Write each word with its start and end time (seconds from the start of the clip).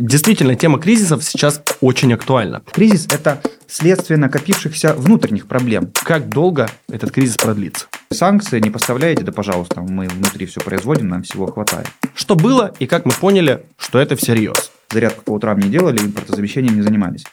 действительно, 0.00 0.56
тема 0.56 0.78
кризисов 0.78 1.22
сейчас 1.22 1.62
очень 1.80 2.12
актуальна. 2.12 2.62
Кризис– 2.72 3.06
это 3.10 3.40
следствие 3.68 4.16
накопившихся 4.18 4.94
внутренних 4.94 5.46
проблем. 5.46 5.92
Как 5.92 6.28
долго 6.28 6.68
этот 6.88 7.12
кризис 7.12 7.36
продлится? 7.36 7.86
Санкции 8.10 8.58
не 8.58 8.70
поставляете, 8.70 9.22
да 9.22 9.32
пожалуйста, 9.32 9.80
мы 9.82 10.08
внутри 10.08 10.46
все 10.46 10.60
производим, 10.60 11.08
нам 11.08 11.22
всего 11.22 11.46
хватает. 11.46 11.86
Что 12.14 12.34
было 12.34 12.72
и 12.78 12.86
как 12.86 13.04
мы 13.04 13.12
поняли, 13.12 13.64
что 13.78 13.98
это 13.98 14.16
всерьез? 14.16 14.72
Зарядку 14.90 15.22
по 15.22 15.30
утрам 15.32 15.58
не 15.58 15.68
делали, 15.68 16.00
импортозамещением 16.00 16.74
не 16.74 16.82
занимались. 16.82 17.24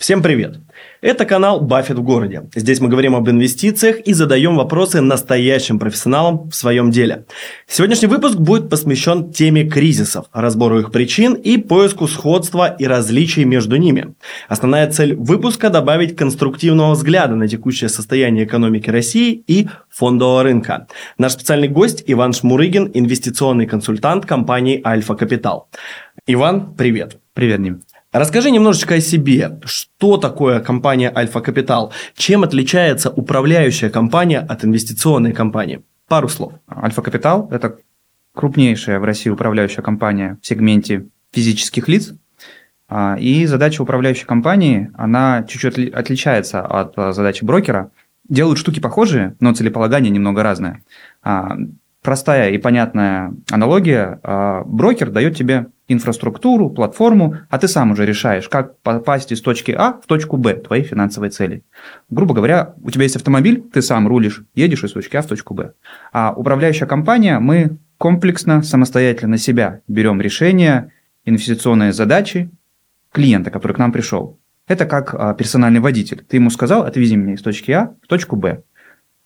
Всем 0.00 0.22
привет! 0.22 0.56
Это 1.02 1.26
канал 1.26 1.60
Баффет 1.60 1.98
в 1.98 2.02
городе. 2.02 2.44
Здесь 2.54 2.80
мы 2.80 2.88
говорим 2.88 3.14
об 3.14 3.28
инвестициях 3.28 4.00
и 4.00 4.14
задаем 4.14 4.56
вопросы 4.56 5.02
настоящим 5.02 5.78
профессионалам 5.78 6.48
в 6.48 6.54
своем 6.54 6.90
деле. 6.90 7.26
Сегодняшний 7.68 8.08
выпуск 8.08 8.36
будет 8.36 8.70
посвящен 8.70 9.30
теме 9.30 9.68
кризисов, 9.68 10.24
разбору 10.32 10.80
их 10.80 10.90
причин 10.90 11.34
и 11.34 11.58
поиску 11.58 12.08
сходства 12.08 12.74
и 12.78 12.86
различий 12.86 13.44
между 13.44 13.76
ними. 13.76 14.14
Основная 14.48 14.90
цель 14.90 15.14
выпуска– 15.14 15.68
добавить 15.70 16.16
конструктивного 16.16 16.94
взгляда 16.94 17.34
на 17.34 17.46
текущее 17.46 17.90
состояние 17.90 18.46
экономики 18.46 18.88
России 18.88 19.44
и 19.46 19.68
фондового 19.90 20.44
рынка. 20.44 20.86
Наш 21.18 21.32
специальный 21.32 21.68
гость 21.68 22.04
Иван 22.06 22.32
Шмурыгин, 22.32 22.90
инвестиционный 22.94 23.66
консультант 23.66 24.24
компании 24.24 24.80
Альфа 24.82 25.14
Капитал. 25.14 25.68
Иван, 26.26 26.74
привет. 26.74 27.18
Привет, 27.34 27.58
Ним. 27.58 27.82
Расскажи 28.12 28.50
немножечко 28.50 28.96
о 28.96 29.00
себе. 29.00 29.60
Что 29.64 30.16
такое 30.16 30.58
компания 30.58 31.12
Альфа 31.14 31.40
Капитал? 31.40 31.92
Чем 32.16 32.42
отличается 32.42 33.08
управляющая 33.08 33.88
компания 33.88 34.40
от 34.40 34.64
инвестиционной 34.64 35.32
компании? 35.32 35.84
Пару 36.08 36.28
слов. 36.28 36.54
Альфа 36.68 37.02
Капитал– 37.02 37.48
это 37.52 37.76
крупнейшая 38.34 38.98
в 38.98 39.04
России 39.04 39.30
управляющая 39.30 39.82
компания 39.82 40.38
в 40.42 40.46
сегменте 40.46 41.06
физических 41.30 41.86
лиц. 41.86 42.12
А, 42.88 43.16
и 43.16 43.46
задача 43.46 43.80
управляющей 43.82 44.26
компании, 44.26 44.90
она 44.94 45.44
чуть-чуть 45.44 45.94
отличается 45.94 46.62
от 46.62 46.94
а, 46.96 47.12
задачи 47.12 47.44
брокера. 47.44 47.92
Делают 48.28 48.58
штуки 48.58 48.80
похожие, 48.80 49.36
но 49.38 49.54
целеполагание 49.54 50.10
немного 50.10 50.42
разное. 50.42 50.82
А, 51.22 51.56
простая 52.02 52.50
и 52.50 52.58
понятная 52.58 53.34
аналогия. 53.52 54.18
Брокер 54.66 55.10
дает 55.10 55.36
тебе 55.36 55.66
инфраструктуру, 55.92 56.70
платформу, 56.70 57.36
а 57.48 57.58
ты 57.58 57.66
сам 57.66 57.90
уже 57.90 58.06
решаешь, 58.06 58.48
как 58.48 58.78
попасть 58.80 59.32
из 59.32 59.40
точки 59.40 59.72
А 59.72 60.00
в 60.00 60.06
точку 60.06 60.36
Б, 60.36 60.54
твоей 60.54 60.84
финансовой 60.84 61.30
цели. 61.30 61.64
Грубо 62.08 62.32
говоря, 62.32 62.74
у 62.82 62.90
тебя 62.90 63.02
есть 63.02 63.16
автомобиль, 63.16 63.62
ты 63.72 63.82
сам 63.82 64.06
рулишь, 64.06 64.44
едешь 64.54 64.84
из 64.84 64.92
точки 64.92 65.16
А 65.16 65.22
в 65.22 65.26
точку 65.26 65.54
Б. 65.54 65.72
А 66.12 66.32
управляющая 66.32 66.86
компания, 66.86 67.40
мы 67.40 67.78
комплексно, 67.98 68.62
самостоятельно 68.62 69.36
себя 69.36 69.80
берем 69.88 70.20
решения, 70.20 70.92
инвестиционные 71.24 71.92
задачи 71.92 72.50
клиента, 73.12 73.50
который 73.50 73.72
к 73.72 73.78
нам 73.78 73.90
пришел. 73.90 74.38
Это 74.68 74.86
как 74.86 75.14
а, 75.14 75.34
персональный 75.34 75.80
водитель. 75.80 76.24
Ты 76.28 76.36
ему 76.36 76.50
сказал, 76.50 76.84
отвези 76.84 77.16
меня 77.16 77.34
из 77.34 77.42
точки 77.42 77.72
А 77.72 77.94
в 78.00 78.06
точку 78.06 78.36
Б. 78.36 78.62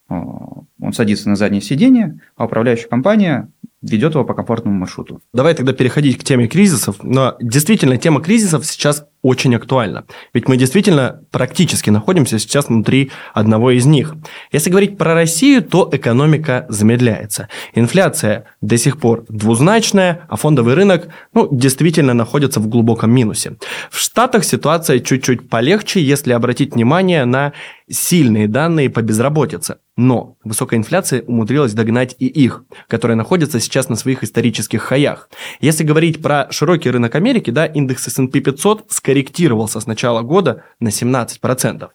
Он 0.09 0.93
садится 0.93 1.29
на 1.29 1.37
заднее 1.37 1.63
сиденье, 1.63 2.21
а 2.37 2.45
управляющая 2.45 2.89
компания 2.89 3.51
ведет 3.85 4.15
его 4.15 4.25
по 4.25 4.35
комфортному 4.35 4.77
маршруту. 4.79 5.21
Давай 5.33 5.55
тогда 5.55 5.73
переходить 5.73 6.19
к 6.19 6.25
теме 6.25 6.49
кризисов. 6.49 6.97
Но 7.03 7.37
действительно, 7.41 7.97
тема 7.97 8.21
кризисов 8.21 8.67
сейчас 8.67 9.07
очень 9.25 9.57
актуальна. 9.57 10.05
Ведь 10.35 10.49
мы 10.49 10.59
действительно 10.59 11.23
практически 11.31 11.89
находимся 11.89 12.39
сейчас 12.39 12.69
внутри 12.69 13.11
одного 13.33 13.71
из 13.71 13.87
них. 13.87 14.15
Если 14.53 14.69
говорить 14.69 14.99
про 14.99 15.15
Россию, 15.15 15.63
то 15.63 15.89
экономика 15.91 16.67
замедляется. 16.69 17.49
Инфляция 17.75 18.45
до 18.61 18.77
сих 18.77 18.99
пор 18.99 19.25
двузначная, 19.31 20.27
а 20.29 20.37
фондовый 20.37 20.75
рынок 20.75 21.09
ну, 21.33 21.49
действительно 21.51 22.13
находится 22.13 22.61
в 22.61 22.69
глубоком 22.69 23.13
минусе. 23.13 23.57
В 23.91 23.99
Штатах 23.99 24.45
ситуация 24.45 25.01
чуть-чуть 25.01 25.49
полегче, 25.49 26.03
если 26.03 26.35
обратить 26.35 26.75
внимание 26.75 27.25
на 27.25 27.55
сильные 27.91 28.47
данные 28.49 28.91
по 28.91 29.03
безработице. 29.03 29.77
Но 29.97 30.37
высокая 30.43 30.81
инфляция 30.81 31.23
умудрилась 31.23 31.73
догнать 31.73 32.17
и 32.19 32.27
их, 32.27 32.65
которые 32.89 33.17
находятся 33.17 33.61
сейчас 33.61 33.89
на 33.89 33.95
своих 33.95 34.25
исторических 34.25 34.83
хаях. 34.83 35.29
Если 35.61 35.85
говорить 35.85 36.21
про 36.21 36.49
широкий 36.51 36.91
рынок 36.91 37.15
Америки, 37.15 37.51
да, 37.51 37.67
индекс 37.67 38.09
S&P 38.09 38.41
500 38.41 38.87
скорректировался 39.15 39.79
с 39.79 39.87
начала 39.87 40.23
года 40.23 40.65
на 40.81 40.89
17%. 40.89 41.89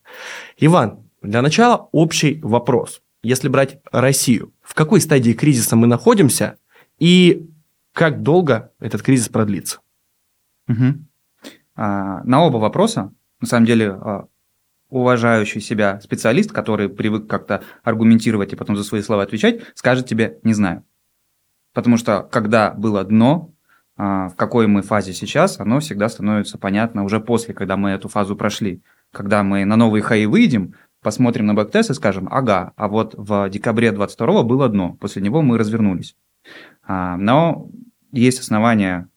Иван, 0.57 0.99
для 1.21 1.41
начала 1.41 1.89
общий 1.91 2.39
вопрос. 2.41 3.01
Если 3.23 3.49
брать 3.49 3.81
Россию, 3.91 4.53
в 4.61 4.73
какой 4.73 5.01
стадии 5.01 5.33
кризиса 5.33 5.75
мы 5.75 5.87
находимся 5.87 6.55
и 6.97 7.49
как 7.91 8.21
долго 8.21 8.71
этот 8.79 9.01
кризис 9.01 9.27
продлится? 9.27 9.79
Угу. 10.69 10.85
А, 11.75 12.23
на 12.23 12.45
оба 12.45 12.57
вопроса, 12.57 13.11
на 13.41 13.47
самом 13.47 13.65
деле, 13.65 13.89
а, 13.89 14.27
уважающий 14.89 15.59
себя 15.59 15.99
специалист, 15.99 16.53
который 16.53 16.87
привык 16.87 17.27
как-то 17.27 17.63
аргументировать 17.83 18.53
и 18.53 18.55
потом 18.55 18.77
за 18.77 18.85
свои 18.85 19.01
слова 19.01 19.23
отвечать, 19.23 19.59
скажет 19.75 20.07
тебе 20.07 20.39
«не 20.43 20.53
знаю». 20.53 20.85
Потому 21.73 21.97
что 21.97 22.23
когда 22.23 22.71
было 22.71 23.03
дно, 23.03 23.53
в 23.99 24.33
какой 24.37 24.67
мы 24.67 24.81
фазе 24.81 25.11
сейчас, 25.11 25.59
оно 25.59 25.81
всегда 25.81 26.07
становится 26.07 26.57
понятно 26.57 27.03
уже 27.03 27.19
после, 27.19 27.53
когда 27.53 27.75
мы 27.75 27.89
эту 27.89 28.07
фазу 28.07 28.37
прошли. 28.37 28.81
Когда 29.11 29.43
мы 29.43 29.65
на 29.65 29.75
новые 29.75 30.01
хаи 30.01 30.25
выйдем, 30.25 30.73
посмотрим 31.01 31.47
на 31.47 31.53
бэктест 31.53 31.89
и 31.89 31.93
скажем, 31.93 32.29
ага, 32.31 32.71
а 32.77 32.87
вот 32.87 33.13
в 33.17 33.49
декабре 33.49 33.91
22 33.91 34.43
было 34.43 34.69
дно, 34.69 34.93
после 34.93 35.21
него 35.21 35.41
мы 35.41 35.57
развернулись. 35.57 36.15
А, 36.81 37.17
но 37.17 37.69
есть 38.13 38.39
основания 38.39 39.09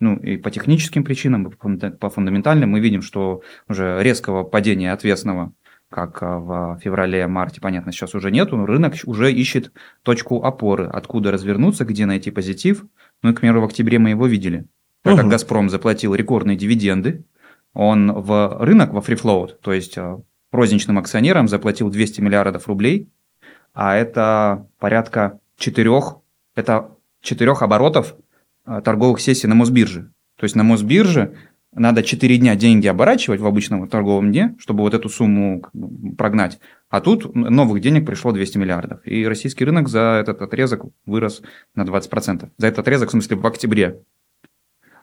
ну 0.00 0.16
и 0.16 0.36
по 0.36 0.50
техническим 0.50 1.04
причинам, 1.04 1.46
и 1.46 1.90
по 1.90 2.10
фундаментальным 2.10 2.70
мы 2.70 2.80
видим, 2.80 3.02
что 3.02 3.42
уже 3.68 4.02
резкого 4.02 4.42
падения 4.42 4.92
отвесного, 4.92 5.52
как 5.96 6.22
а, 6.22 6.38
в 6.38 6.78
феврале-марте, 6.84 7.62
понятно, 7.62 7.90
сейчас 7.90 8.14
уже 8.14 8.30
нету, 8.30 8.58
но 8.58 8.66
рынок 8.66 8.96
уже 9.06 9.32
ищет 9.32 9.72
точку 10.02 10.44
опоры, 10.44 10.84
откуда 10.86 11.32
развернуться, 11.32 11.86
где 11.86 12.04
найти 12.04 12.30
позитив. 12.30 12.84
Ну 13.22 13.30
и, 13.30 13.32
к 13.32 13.40
примеру, 13.40 13.62
в 13.62 13.64
октябре 13.64 13.98
мы 13.98 14.10
его 14.10 14.26
видели. 14.26 14.66
Угу. 15.06 15.26
«Газпром» 15.28 15.70
заплатил 15.70 16.14
рекордные 16.14 16.58
дивиденды, 16.58 17.24
он 17.72 18.12
в 18.12 18.58
рынок, 18.60 18.92
во 18.92 19.00
float, 19.00 19.54
то 19.62 19.72
есть 19.72 19.96
а, 19.96 20.20
розничным 20.52 20.98
акционерам 20.98 21.48
заплатил 21.48 21.88
200 21.88 22.20
миллиардов 22.20 22.68
рублей, 22.68 23.08
а 23.72 23.96
это 23.96 24.66
порядка 24.78 25.40
четырех, 25.56 26.16
это 26.54 26.90
четырех 27.22 27.62
оборотов 27.62 28.16
а, 28.66 28.82
торговых 28.82 29.18
сессий 29.20 29.46
на 29.46 29.54
Мосбирже. 29.54 30.12
То 30.36 30.44
есть 30.44 30.56
на 30.56 30.62
Мосбирже 30.62 31.38
надо 31.76 32.02
4 32.02 32.38
дня 32.38 32.56
деньги 32.56 32.86
оборачивать 32.86 33.40
в 33.40 33.46
обычном 33.46 33.86
торговом 33.88 34.32
дне, 34.32 34.56
чтобы 34.58 34.80
вот 34.80 34.94
эту 34.94 35.08
сумму 35.10 35.62
прогнать. 36.16 36.58
А 36.88 37.00
тут 37.02 37.34
новых 37.34 37.82
денег 37.82 38.06
пришло 38.06 38.32
200 38.32 38.58
миллиардов. 38.58 39.00
И 39.04 39.26
российский 39.26 39.64
рынок 39.64 39.88
за 39.88 40.18
этот 40.20 40.40
отрезок 40.40 40.86
вырос 41.04 41.42
на 41.74 41.82
20%. 41.82 42.50
За 42.56 42.66
этот 42.66 42.78
отрезок, 42.78 43.10
в 43.10 43.12
смысле, 43.12 43.36
в 43.36 43.46
октябре. 43.46 44.00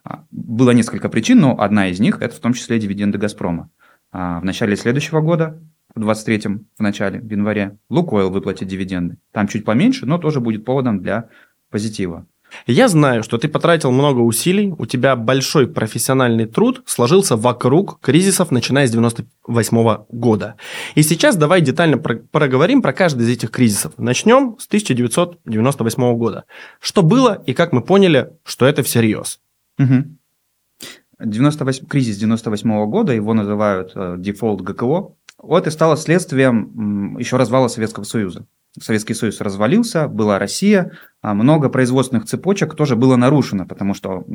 А, 0.04 0.26
было 0.32 0.72
несколько 0.72 1.10
причин, 1.10 1.40
но 1.40 1.60
одна 1.60 1.90
из 1.90 2.00
них– 2.00 2.18
это 2.22 2.36
в 2.36 2.40
том 2.40 2.54
числе 2.54 2.80
дивиденды 2.80 3.20
«Газпрома». 3.20 3.70
А, 4.12 4.40
в 4.40 4.44
начале 4.44 4.76
следующего 4.76 5.22
года, 5.22 5.62
в 5.94 6.02
23-м, 6.02 6.68
в 6.76 6.82
начале, 6.82 7.20
в 7.20 7.30
январе, 7.30 7.78
«Лукойл» 7.90 8.32
выплатит 8.32 8.68
дивиденды. 8.68 9.18
Там 9.32 9.48
чуть 9.48 9.64
поменьше, 9.64 10.08
но 10.08 10.18
тоже 10.18 10.40
будет 10.40 10.66
поводом 10.66 11.02
для 11.02 11.30
позитива. 11.70 12.26
Я 12.68 12.88
знаю, 12.88 13.24
что 13.24 13.38
ты 13.38 13.48
потратил 13.48 13.92
много 13.92 14.20
усилий, 14.20 14.74
у 14.78 14.86
тебя 14.86 15.16
большой 15.16 15.68
профессиональный 15.68 16.46
труд 16.46 16.84
сложился 16.86 17.36
вокруг 17.36 18.00
кризисов, 18.00 18.52
начиная 18.52 18.88
с 18.88 18.92
98 18.92 20.06
года. 20.10 20.56
И 20.96 21.04
сейчас 21.04 21.36
давай 21.36 21.62
детально 21.62 21.98
про 21.98 22.16
проговорим 22.16 22.82
про 22.82 22.94
каждый 22.94 23.24
из 23.24 23.30
этих 23.30 23.52
кризисов. 23.52 23.94
Начнем 23.98 24.58
с 24.60 24.68
1998 24.68 26.18
года. 26.18 26.46
Что 26.80 27.02
было 27.02 27.42
и 27.46 27.54
как 27.54 27.74
мы 27.74 27.82
поняли, 27.82 28.32
что 28.44 28.66
это 28.66 28.84
всерьез? 28.84 29.40
Угу. 29.80 30.04
98, 31.20 31.88
кризис 31.88 32.18
98 32.18 32.86
года, 32.90 33.14
его 33.14 33.34
называют 33.34 33.92
э, 33.96 34.16
дефолт 34.18 34.62
ГКО, 34.62 35.14
вот 35.38 35.68
и 35.68 35.72
стало 35.72 35.98
следствием 35.98 37.18
еще 37.18 37.38
развала 37.38 37.68
Советского 37.68 38.04
Союза. 38.04 38.46
Советский 38.80 39.14
Союз 39.14 39.40
развалился, 39.42 40.08
была 40.08 40.40
Россия, 40.40 40.92
а 41.22 41.34
много 41.34 41.70
производственных 41.70 42.26
цепочек 42.26 42.76
тоже 42.76 42.96
было 42.96 43.16
нарушено, 43.16 43.66
потому 43.66 43.94
что 43.94 44.26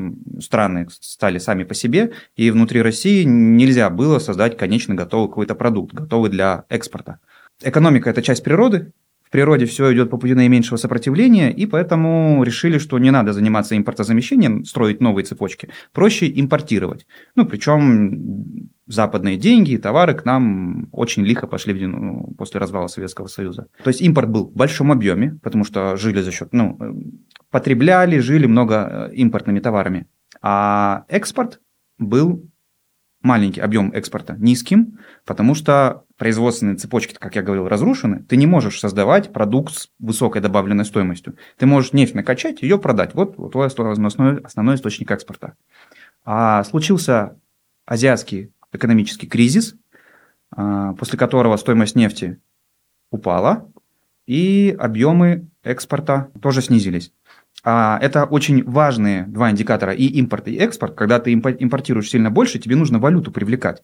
страны 0.41 0.87
стали 1.01 1.39
сами 1.39 1.65
по 1.65 1.75
себе, 1.75 2.13
и 2.37 2.51
внутри 2.51 2.83
России 2.83 3.25
нельзя 3.25 3.91
было 3.91 4.19
создать 4.19 4.57
конечно 4.57 4.95
готовый 4.95 5.29
какой-то 5.29 5.55
продукт, 5.55 5.93
готовый 5.93 6.31
для 6.31 6.65
экспорта. 6.69 7.19
Экономика– 7.63 8.11
это 8.11 8.23
часть 8.23 8.45
природы, 8.45 8.93
в 9.29 9.31
природе 9.31 9.67
все 9.67 9.93
идет 9.93 10.09
по 10.09 10.17
пути 10.17 10.33
наименьшего 10.33 10.79
сопротивления, 10.79 11.53
и 11.53 11.67
поэтому 11.67 12.43
решили, 12.45 12.79
что 12.79 12.99
не 12.99 13.11
надо 13.11 13.35
заниматься 13.35 13.77
импортозамещением, 13.77 14.65
строить 14.65 15.03
новые 15.03 15.27
цепочки, 15.27 15.69
проще 15.93 16.33
импортировать. 16.35 17.07
Ну, 17.37 17.45
причем 17.45 18.71
западные 18.89 19.37
деньги 19.37 19.73
и 19.73 19.79
товары 19.79 20.15
к 20.15 20.25
нам 20.25 20.89
очень 20.93 21.25
лихо 21.25 21.47
пошли 21.47 21.75
в, 21.75 21.89
ну, 21.89 22.35
после 22.37 22.59
развала 22.59 22.89
Советского 22.89 23.27
Союза. 23.27 23.69
То 23.85 23.89
есть 23.89 24.01
импорт 24.01 24.31
был 24.31 24.47
в 24.47 24.57
большом 24.57 24.91
объеме, 24.91 25.39
потому 25.43 25.65
что 25.65 25.97
жили 25.97 26.23
за 26.23 26.33
счет, 26.33 26.49
ну, 26.53 26.79
потребляли, 27.51 28.19
жили 28.19 28.47
много 28.47 29.09
э, 29.11 29.15
импортными 29.15 29.61
товарами. 29.61 30.07
А 30.41 31.05
экспорт 31.09 31.61
был 31.99 32.49
маленький, 33.21 33.61
объем 33.61 33.91
экспорта 33.93 34.37
низким, 34.39 34.99
потому 35.25 35.55
что 35.55 36.05
производственные 36.17 36.77
цепочки, 36.77 37.15
как 37.15 37.37
я 37.37 37.43
говорил, 37.43 37.69
разрушены. 37.69 38.25
Ты 38.25 38.37
не 38.37 38.47
можешь 38.47 38.81
создавать 38.81 39.33
продукт 39.33 39.75
с 39.75 39.91
высокой 39.99 40.41
добавленной 40.41 40.85
стоимостью. 40.85 41.37
Ты 41.59 41.67
можешь 41.67 41.93
нефть 41.93 42.15
накачать, 42.15 42.63
ее 42.63 42.79
продать. 42.79 43.15
Вот, 43.15 43.37
вот 43.37 43.53
твой 43.53 43.67
основной, 43.67 44.41
основной 44.41 44.77
источник 44.77 45.11
экспорта. 45.11 45.55
А 46.25 46.65
случился 46.65 47.39
азиатский 47.87 48.53
экономический 48.73 49.27
кризис, 49.27 49.75
а, 50.51 50.95
после 50.95 51.19
которого 51.19 51.57
стоимость 51.57 51.97
нефти 51.97 52.41
упала, 53.11 53.71
и 54.27 54.77
объемы 54.79 55.49
экспорта 55.63 56.31
тоже 56.43 56.61
снизились. 56.63 57.13
А 57.65 57.99
это 58.01 58.25
очень 58.25 58.63
важные 58.65 59.25
два 59.25 59.51
индикатора 59.51 59.93
и 59.93 60.07
импорт, 60.07 60.49
и 60.49 60.57
экспорт. 60.57 60.95
Когда 60.95 61.19
ты 61.19 61.33
импортируешь 61.33 62.11
сильно 62.11 62.31
больше, 62.31 62.59
тебе 62.59 62.77
нужно 62.77 62.99
валюту 62.99 63.33
привлекать. 63.33 63.83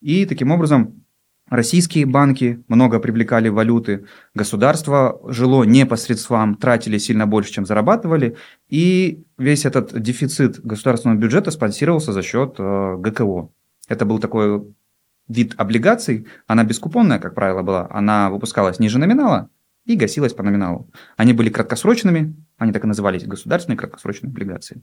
И 0.00 0.26
таким 0.26 0.52
образом 0.52 1.02
российские 1.48 2.06
банки 2.06 2.62
много 2.68 3.00
привлекали 3.00 3.48
валюты, 3.48 4.06
государство 4.34 5.20
жило 5.28 5.64
не 5.64 5.86
по 5.86 5.96
средствам, 5.96 6.56
тратили 6.56 6.98
сильно 6.98 7.26
больше, 7.26 7.52
чем 7.52 7.66
зарабатывали, 7.66 8.36
и 8.68 9.24
весь 9.38 9.64
этот 9.64 10.00
дефицит 10.00 10.60
государственного 10.64 11.18
бюджета 11.18 11.50
спонсировался 11.50 12.12
за 12.12 12.22
счет 12.22 12.56
э, 12.58 12.96
ГКО. 12.98 13.50
Это 13.88 14.04
был 14.04 14.18
такой 14.18 14.74
вид 15.28 15.54
облигаций, 15.56 16.26
она 16.46 16.64
бескупонная, 16.64 17.18
как 17.18 17.34
правило, 17.34 17.62
была, 17.62 17.88
она 17.90 18.30
выпускалась 18.30 18.78
ниже 18.78 18.98
номинала 18.98 19.50
и 19.84 19.96
гасилась 19.96 20.32
по 20.32 20.42
номиналу. 20.42 20.90
Они 21.16 21.32
были 21.32 21.48
краткосрочными, 21.48 22.36
они 22.58 22.72
так 22.72 22.84
и 22.84 22.86
назывались, 22.86 23.24
государственные 23.24 23.78
краткосрочные 23.78 24.30
облигации. 24.30 24.82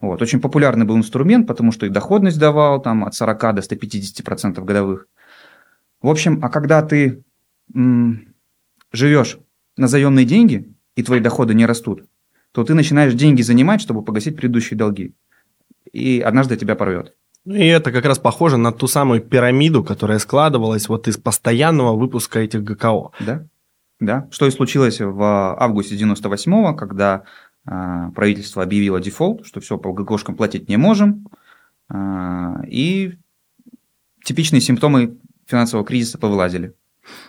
Вот. 0.00 0.22
Очень 0.22 0.40
популярный 0.40 0.86
был 0.86 0.96
инструмент, 0.96 1.46
потому 1.46 1.72
что 1.72 1.86
и 1.86 1.90
доходность 1.90 2.38
давал 2.38 2.80
там, 2.82 3.04
от 3.04 3.14
40 3.14 3.54
до 3.54 3.62
150% 3.62 4.64
годовых. 4.64 5.06
В 6.02 6.08
общем, 6.08 6.40
а 6.42 6.48
когда 6.48 6.82
ты 6.82 7.22
м, 7.74 8.34
живешь 8.92 9.38
на 9.76 9.86
заемные 9.86 10.24
деньги, 10.24 10.74
и 10.96 11.02
твои 11.02 11.20
доходы 11.20 11.54
не 11.54 11.66
растут, 11.66 12.04
то 12.52 12.64
ты 12.64 12.74
начинаешь 12.74 13.14
деньги 13.14 13.42
занимать, 13.42 13.80
чтобы 13.80 14.02
погасить 14.02 14.36
предыдущие 14.36 14.76
долги. 14.76 15.14
И 15.92 16.20
однажды 16.20 16.56
тебя 16.56 16.74
порвет. 16.74 17.16
Ну, 17.44 17.54
и 17.54 17.64
это 17.64 17.90
как 17.90 18.04
раз 18.04 18.18
похоже 18.18 18.58
на 18.58 18.72
ту 18.72 18.86
самую 18.86 19.22
пирамиду, 19.22 19.82
которая 19.82 20.18
складывалась 20.18 20.88
вот 20.88 21.08
из 21.08 21.16
постоянного 21.16 21.96
выпуска 21.96 22.40
этих 22.40 22.62
ГКО. 22.62 23.12
Да, 23.20 23.46
да. 23.98 24.28
Что 24.30 24.46
и 24.46 24.50
случилось 24.50 25.00
в 25.00 25.22
августе 25.58 25.96
98-го, 25.96 26.74
когда 26.74 27.24
э, 27.66 28.10
правительство 28.14 28.62
объявило 28.62 29.00
дефолт, 29.00 29.46
что 29.46 29.60
все, 29.60 29.78
по 29.78 29.92
ГКОшкам 29.92 30.36
платить 30.36 30.68
не 30.68 30.76
можем. 30.76 31.28
Э, 31.92 32.64
и 32.66 33.14
типичные 34.22 34.60
симптомы 34.60 35.16
финансового 35.46 35.86
кризиса 35.86 36.18
повылазили. 36.18 36.74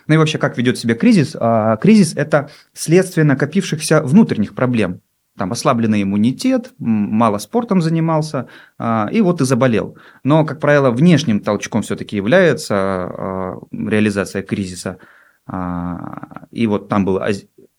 Ну 0.08 0.16
и 0.16 0.18
вообще, 0.18 0.38
как 0.38 0.58
ведет 0.58 0.78
себя 0.78 0.96
кризис? 0.96 1.36
А, 1.40 1.78
кризис– 1.78 2.14
это 2.16 2.50
следствие 2.74 3.24
накопившихся 3.24 4.04
внутренних 4.04 4.54
проблем 4.54 5.02
там 5.42 5.54
ослабленный 5.54 6.04
иммунитет, 6.04 6.72
мало 6.78 7.40
спортом 7.40 7.82
занимался, 7.82 8.48
а, 8.78 9.10
и 9.12 9.22
вот 9.22 9.42
и 9.42 9.46
заболел. 9.46 9.98
Но, 10.24 10.46
как 10.46 10.60
правило, 10.60 10.92
внешним 10.92 11.40
толчком 11.40 11.82
все-таки 11.82 12.16
является 12.16 12.76
а, 12.76 13.58
реализация 13.72 14.44
кризиса. 14.44 15.00
А, 15.48 16.46
и 16.52 16.68
вот 16.68 16.90
там 16.90 17.06
был 17.06 17.20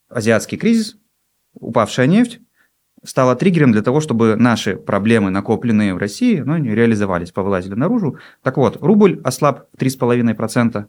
азиатский 0.08 0.58
кризис, 0.58 0.96
упавшая 1.54 2.08
нефть, 2.08 2.40
стала 3.04 3.36
триггером 3.36 3.70
для 3.70 3.82
того, 3.82 4.00
чтобы 4.00 4.34
наши 4.34 4.74
проблемы, 4.74 5.30
накопленные 5.30 5.94
в 5.94 5.98
России, 5.98 6.40
ну, 6.40 6.56
не 6.56 6.74
реализовались, 6.74 7.30
повылазили 7.30 7.74
наружу. 7.74 8.18
Так 8.42 8.56
вот, 8.56 8.78
рубль 8.82 9.20
ослаб 9.22 9.68
в 9.72 9.80
3,5%. 9.80 10.86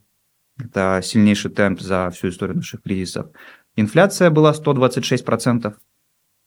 Это 0.60 1.02
сильнейший 1.04 1.52
темп 1.52 1.82
за 1.82 2.10
всю 2.10 2.30
историю 2.30 2.58
наших 2.58 2.82
кризисов. 2.82 3.28
Инфляция 3.76 4.32
была 4.32 4.54
126% 4.54 5.76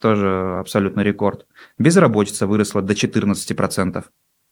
тоже 0.01 0.59
абсолютно 0.61 1.01
рекорд. 1.01 1.47
Безработица 1.79 2.47
выросла 2.47 2.83
до 2.83 2.93
14%. 2.95 4.05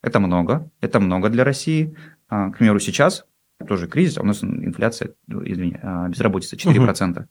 Это 0.02 0.20
много, 0.20 0.70
это 0.80 1.00
много 1.00 1.28
для 1.30 1.44
России. 1.44 1.96
А, 2.28 2.50
к 2.50 2.58
примеру, 2.58 2.78
сейчас 2.78 3.26
тоже 3.66 3.88
кризис, 3.88 4.18
а 4.18 4.22
у 4.22 4.26
нас 4.26 4.42
инфляция, 4.42 5.14
извини, 5.28 5.78
а, 5.82 6.08
безработица 6.08 6.56
4%. 6.56 7.18
Угу. 7.18 7.28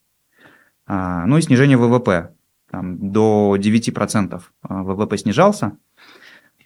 Ну 1.28 1.38
и 1.38 1.42
снижение 1.42 1.78
ВВП. 1.78 2.34
Там, 2.70 3.12
до 3.12 3.56
9% 3.58 4.42
ВВП 4.64 5.18
снижался. 5.18 5.78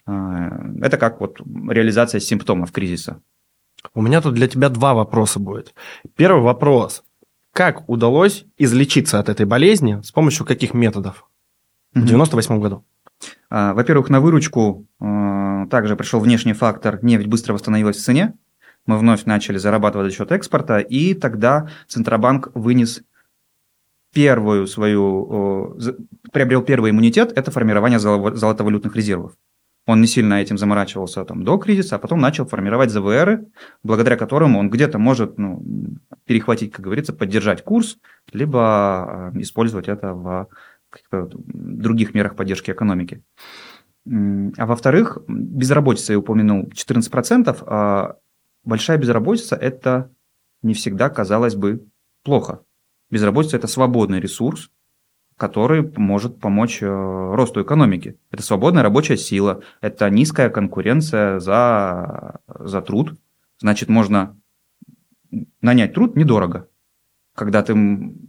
Это 0.06 0.96
как 0.96 1.20
вот 1.20 1.40
реализация 1.68 2.18
симптомов 2.18 2.72
кризиса. 2.72 3.20
У 3.94 4.02
меня 4.02 4.20
тут 4.20 4.34
для 4.34 4.48
тебя 4.48 4.70
два 4.70 4.94
вопроса 4.94 5.38
будет. 5.38 5.74
Первый 6.16 6.42
вопрос. 6.42 7.04
Как 7.52 7.88
удалось 7.88 8.46
излечиться 8.56 9.18
от 9.18 9.28
этой 9.28 9.46
болезни? 9.46 10.00
С 10.02 10.10
помощью 10.10 10.46
каких 10.46 10.74
методов? 10.74 11.27
В 12.02 12.06
98 12.06 12.60
году? 12.60 12.84
А, 13.50 13.74
во-первых, 13.74 14.10
на 14.10 14.20
выручку 14.20 14.86
а, 15.00 15.66
также 15.66 15.96
пришел 15.96 16.20
внешний 16.20 16.52
фактор, 16.52 16.98
нефть 17.02 17.26
быстро 17.26 17.54
восстановилась 17.54 17.96
в 17.96 18.04
цене, 18.04 18.34
мы 18.86 18.98
вновь 18.98 19.24
начали 19.24 19.58
зарабатывать 19.58 20.10
за 20.10 20.16
счет 20.16 20.32
экспорта, 20.32 20.78
и 20.78 21.14
тогда 21.14 21.68
Центробанк 21.88 22.50
вынес 22.54 23.02
первую 24.14 24.66
свою, 24.66 25.76
приобрел 26.32 26.62
первый 26.62 26.90
иммунитет, 26.90 27.32
это 27.36 27.50
формирование 27.50 27.98
золотовалютных 27.98 28.96
резервов. 28.96 29.32
Он 29.86 30.00
не 30.02 30.06
сильно 30.06 30.34
этим 30.34 30.58
заморачивался 30.58 31.24
там, 31.24 31.44
до 31.44 31.56
кризиса, 31.56 31.96
а 31.96 31.98
потом 31.98 32.20
начал 32.20 32.46
формировать 32.46 32.90
ЗВРы, 32.90 33.46
благодаря 33.82 34.16
которым 34.16 34.56
он 34.56 34.68
где-то 34.68 34.98
может 34.98 35.38
ну, 35.38 35.62
перехватить, 36.24 36.72
как 36.72 36.84
говорится, 36.84 37.14
поддержать 37.14 37.64
курс, 37.64 37.96
либо 38.32 38.60
а, 38.60 39.32
использовать 39.36 39.88
это 39.88 40.12
в 40.12 40.48
каких-то 40.90 41.30
других 41.32 42.14
мерах 42.14 42.36
поддержки 42.36 42.70
экономики. 42.70 43.22
А 44.06 44.66
во-вторых, 44.66 45.18
безработица, 45.28 46.12
я 46.12 46.18
упомянул, 46.18 46.64
14%, 46.64 47.62
а 47.66 48.16
большая 48.64 48.98
безработица– 48.98 49.56
это 49.60 50.10
не 50.62 50.74
всегда, 50.74 51.10
казалось 51.10 51.54
бы, 51.54 51.86
плохо. 52.22 52.60
Безработица– 53.10 53.56
это 53.58 53.66
свободный 53.66 54.20
ресурс, 54.20 54.70
который 55.36 55.82
может 55.96 56.40
помочь 56.40 56.82
э, 56.82 56.86
росту 56.86 57.62
экономики. 57.62 58.18
Это 58.30 58.42
свободная 58.42 58.82
рабочая 58.82 59.16
сила, 59.16 59.62
это 59.80 60.10
низкая 60.10 60.50
конкуренция 60.50 61.38
за, 61.38 62.40
за 62.48 62.82
труд. 62.82 63.16
Значит, 63.58 63.88
можно 63.88 64.36
нанять 65.60 65.94
труд 65.94 66.16
недорого 66.16 66.68
когда 67.38 67.62
ты 67.62 67.74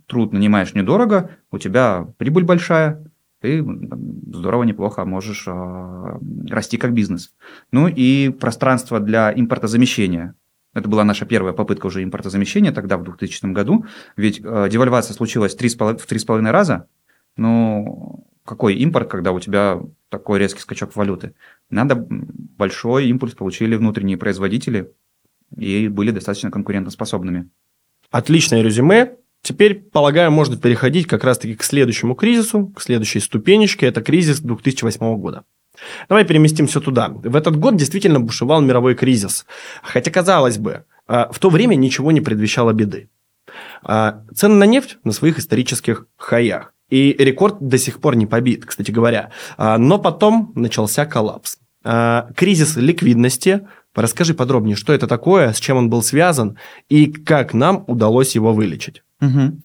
труд 0.05 0.33
нанимаешь 0.33 0.75
недорого, 0.75 1.31
у 1.51 1.57
тебя 1.57 2.07
прибыль 2.17 2.43
большая, 2.43 3.03
ты 3.41 3.63
здорово, 3.63 4.63
неплохо 4.63 5.03
можешь 5.03 5.45
э, 5.47 6.19
расти 6.49 6.77
как 6.77 6.93
бизнес. 6.93 7.33
Ну 7.71 7.87
и 7.87 8.29
пространство 8.29 8.99
для 8.99 9.33
импортозамещения. 9.33 10.35
Это 10.75 10.87
была 10.87 11.03
наша 11.03 11.25
первая 11.25 11.53
попытка 11.53 11.87
уже 11.87 12.03
импортозамещения 12.03 12.71
тогда, 12.71 12.97
в 12.97 13.03
2000 13.03 13.51
году. 13.51 13.85
Ведь 14.15 14.41
э, 14.43 14.69
девальвация 14.69 15.15
случилась 15.15 15.55
3, 15.55 15.69
в 15.69 16.05
3,5 16.05 16.51
раза. 16.51 16.87
Ну, 17.35 18.27
какой 18.45 18.75
импорт, 18.75 19.09
когда 19.09 19.31
у 19.31 19.39
тебя 19.39 19.81
такой 20.09 20.37
резкий 20.37 20.61
скачок 20.61 20.95
валюты? 20.95 21.33
Надо 21.71 21.95
большой 22.07 23.07
импульс 23.07 23.33
получили 23.33 23.75
внутренние 23.75 24.17
производители 24.17 24.91
и 25.57 25.87
были 25.87 26.11
достаточно 26.11 26.51
конкурентоспособными. 26.51 27.49
Отличное 28.11 28.61
резюме. 28.61 29.15
Теперь, 29.41 29.75
полагаю, 29.75 30.31
можно 30.31 30.57
переходить 30.57 31.07
как 31.07 31.23
раз-таки 31.23 31.55
к 31.55 31.63
следующему 31.63 32.15
кризису, 32.15 32.67
к 32.67 32.81
следующей 32.81 33.19
ступенечке. 33.19 33.85
Это 33.85 34.01
кризис 34.01 34.39
2008 34.41 35.17
года. 35.17 35.43
Давай 36.09 36.25
переместимся 36.25 36.81
туда. 36.81 37.09
В 37.09 37.35
этот 37.35 37.55
год 37.55 37.77
действительно 37.77 38.19
бушевал 38.19 38.61
мировой 38.61 38.95
кризис. 38.95 39.45
Хотя, 39.81 40.11
казалось 40.11 40.57
бы, 40.57 40.83
а, 41.07 41.31
в 41.31 41.39
то 41.39 41.49
время 41.49 41.75
ничего 41.75 42.11
не 42.11 42.21
предвещало 42.21 42.73
беды. 42.73 43.09
А, 43.81 44.23
цены 44.35 44.55
на 44.55 44.65
нефть 44.65 44.97
на 45.03 45.11
своих 45.11 45.39
исторических 45.39 46.07
хаях. 46.17 46.73
И 46.89 47.15
рекорд 47.17 47.59
до 47.59 47.77
сих 47.77 48.01
пор 48.01 48.15
не 48.15 48.25
побит, 48.25 48.65
кстати 48.65 48.91
говоря. 48.91 49.31
А, 49.57 49.77
но 49.77 49.99
потом 49.99 50.51
начался 50.55 51.05
коллапс. 51.05 51.58
Кризис 51.83 52.75
ликвидности 52.75 53.61
Расскажи 53.95 54.33
подробнее, 54.33 54.75
что 54.75 54.93
это 54.93 55.07
такое, 55.07 55.51
с 55.51 55.59
чем 55.59 55.77
он 55.77 55.89
был 55.89 56.01
связан 56.01 56.57
и 56.87 57.11
как 57.11 57.53
нам 57.53 57.83
удалось 57.87 58.35
его 58.35 58.53
вылечить. 58.53 59.03
Угу. 59.21 59.61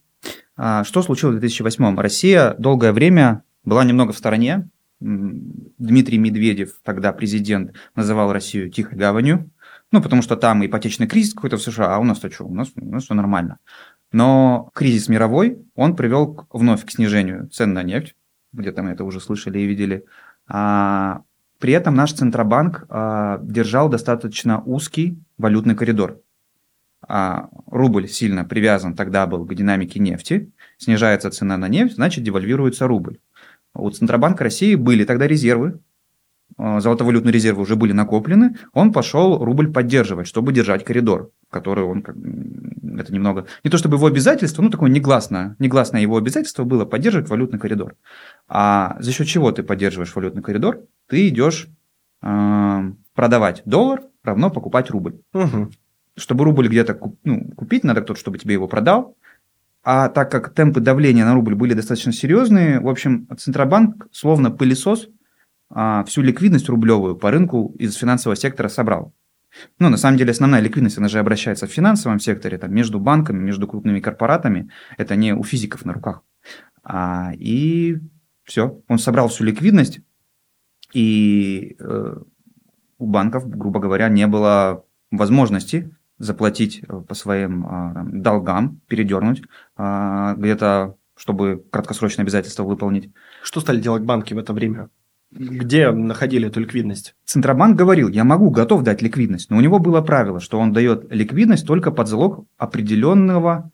А, 0.56 0.84
что 0.84 1.02
случилось 1.02 1.36
в 1.36 1.40
2008? 1.40 1.96
Россия 1.96 2.54
долгое 2.58 2.92
время 2.92 3.44
была 3.64 3.84
немного 3.84 4.12
в 4.12 4.18
стороне. 4.18 4.68
Дмитрий 5.00 6.18
Медведев, 6.18 6.80
тогда 6.82 7.12
президент, 7.12 7.74
называл 7.94 8.32
Россию 8.32 8.70
тихой 8.70 8.96
гаванью. 8.96 9.50
Ну, 9.92 10.02
потому 10.02 10.22
что 10.22 10.36
там 10.36 10.64
ипотечный 10.64 11.06
кризис 11.06 11.34
какой-то 11.34 11.58
в 11.58 11.62
США, 11.62 11.94
а 11.94 11.98
у 11.98 12.04
нас-то 12.04 12.30
что? 12.30 12.44
У 12.44 12.54
нас, 12.54 12.72
у 12.74 12.84
нас 12.84 13.04
все 13.04 13.14
нормально. 13.14 13.58
Но 14.10 14.70
кризис 14.74 15.08
мировой, 15.08 15.58
он 15.74 15.94
привел 15.94 16.46
вновь 16.50 16.84
к 16.84 16.90
снижению 16.90 17.48
цен 17.50 17.72
на 17.72 17.82
нефть. 17.82 18.14
Где-то 18.52 18.82
мы 18.82 18.90
это 18.90 19.04
уже 19.04 19.20
слышали 19.20 19.58
и 19.58 19.66
видели. 19.66 20.04
А, 20.48 21.22
при 21.64 21.72
этом 21.72 21.94
наш 21.94 22.12
Центробанк 22.12 22.84
а, 22.90 23.38
держал 23.40 23.88
достаточно 23.88 24.60
узкий 24.66 25.18
валютный 25.38 25.74
коридор. 25.74 26.20
А, 27.08 27.48
рубль 27.70 28.06
сильно 28.06 28.44
привязан 28.44 28.94
тогда 28.94 29.26
был 29.26 29.46
к 29.46 29.54
динамике 29.54 29.98
нефти. 29.98 30.52
Снижается 30.76 31.30
цена 31.30 31.56
на 31.56 31.68
нефть, 31.68 31.94
значит 31.94 32.22
девальвируется 32.22 32.86
рубль. 32.86 33.16
У 33.72 33.88
Центробанка 33.88 34.44
России 34.44 34.74
были 34.74 35.04
тогда 35.04 35.26
резервы, 35.26 35.80
а, 36.58 36.80
золотовалютные 36.80 37.32
резервы 37.32 37.62
уже 37.62 37.76
были 37.76 37.92
накоплены, 37.92 38.56
он 38.74 38.92
пошел 38.92 39.42
рубль 39.42 39.72
поддерживать, 39.72 40.26
чтобы 40.26 40.52
держать 40.52 40.84
коридор, 40.84 41.30
который 41.50 41.84
он, 41.84 42.04
это 42.98 43.10
немного, 43.10 43.46
не 43.64 43.70
то 43.70 43.78
чтобы 43.78 43.96
его 43.96 44.06
обязательство, 44.06 44.60
ну 44.60 44.68
такое 44.68 44.90
негласное, 44.90 45.56
негласное 45.58 46.02
его 46.02 46.18
обязательство 46.18 46.64
было 46.64 46.84
поддерживать 46.84 47.30
валютный 47.30 47.58
коридор. 47.58 47.96
А 48.48 48.96
за 49.00 49.12
счет 49.12 49.26
чего 49.26 49.50
ты 49.50 49.62
поддерживаешь 49.62 50.14
валютный 50.14 50.42
коридор? 50.42 50.82
Ты 51.08 51.28
идешь 51.28 51.68
э, 52.22 52.92
продавать 53.14 53.62
доллар, 53.64 54.02
равно 54.22 54.50
покупать 54.50 54.90
рубль. 54.90 55.20
Угу. 55.32 55.70
Чтобы 56.16 56.44
рубль 56.44 56.68
где-то 56.68 56.94
куп, 56.94 57.18
ну, 57.24 57.50
купить, 57.56 57.84
надо 57.84 58.02
кто-то, 58.02 58.18
чтобы 58.18 58.38
тебе 58.38 58.54
его 58.54 58.68
продал, 58.68 59.16
а 59.82 60.08
так 60.08 60.30
как 60.30 60.54
темпы 60.54 60.80
давления 60.80 61.24
на 61.24 61.34
рубль 61.34 61.54
были 61.54 61.74
достаточно 61.74 62.12
серьезные, 62.12 62.80
в 62.80 62.88
общем, 62.88 63.28
Центробанк, 63.36 64.06
словно 64.12 64.50
пылесос, 64.50 65.08
а, 65.70 66.04
всю 66.04 66.22
ликвидность 66.22 66.68
рублевую 66.68 67.16
по 67.16 67.30
рынку 67.30 67.74
из 67.78 67.94
финансового 67.94 68.36
сектора 68.36 68.68
собрал. 68.68 69.12
Ну, 69.78 69.88
на 69.88 69.96
самом 69.96 70.16
деле, 70.16 70.30
основная 70.30 70.60
ликвидность, 70.60 70.98
она 70.98 71.08
же 71.08 71.18
обращается 71.18 71.66
в 71.66 71.70
финансовом 71.70 72.18
секторе, 72.18 72.58
там, 72.58 72.74
между 72.74 72.98
банками, 72.98 73.38
между 73.38 73.68
крупными 73.68 74.00
корпоратами. 74.00 74.70
Это 74.96 75.16
не 75.16 75.34
у 75.34 75.44
физиков 75.44 75.84
на 75.84 75.92
руках. 75.92 76.22
А, 76.82 77.32
и 77.36 77.98
все, 78.44 78.80
он 78.88 78.98
собрал 78.98 79.28
всю 79.28 79.44
ликвидность, 79.44 80.00
и 80.94 81.76
э, 81.78 82.16
у 82.98 83.06
банков, 83.06 83.48
грубо 83.48 83.80
говоря, 83.80 84.08
не 84.08 84.26
было 84.26 84.84
возможности 85.10 85.94
заплатить 86.18 86.82
э, 86.82 87.00
по 87.00 87.14
своим 87.14 87.66
а, 87.66 88.06
долгам, 88.06 88.80
передернуть 88.86 89.42
а, 89.76 90.34
где-то, 90.36 90.96
чтобы 91.16 91.64
краткосрочные 91.70 92.22
обязательства 92.22 92.62
выполнить. 92.62 93.10
Что 93.42 93.60
стали 93.60 93.80
делать 93.80 94.04
банки 94.04 94.32
в 94.32 94.38
это 94.38 94.52
время? 94.52 94.88
Где 95.32 95.90
находили 95.90 96.46
эту 96.46 96.60
ликвидность? 96.60 97.16
Центробанк 97.24 97.76
говорил, 97.76 98.08
я 98.08 98.22
могу, 98.22 98.50
готов 98.50 98.84
дать 98.84 99.02
ликвидность, 99.02 99.50
но 99.50 99.56
у 99.56 99.60
него 99.60 99.80
было 99.80 100.00
правило, 100.00 100.38
что 100.38 100.60
он 100.60 100.72
дает 100.72 101.12
ликвидность 101.12 101.66
только 101.66 101.90
под 101.90 102.06
залог 102.06 102.46
определенного 102.56 103.72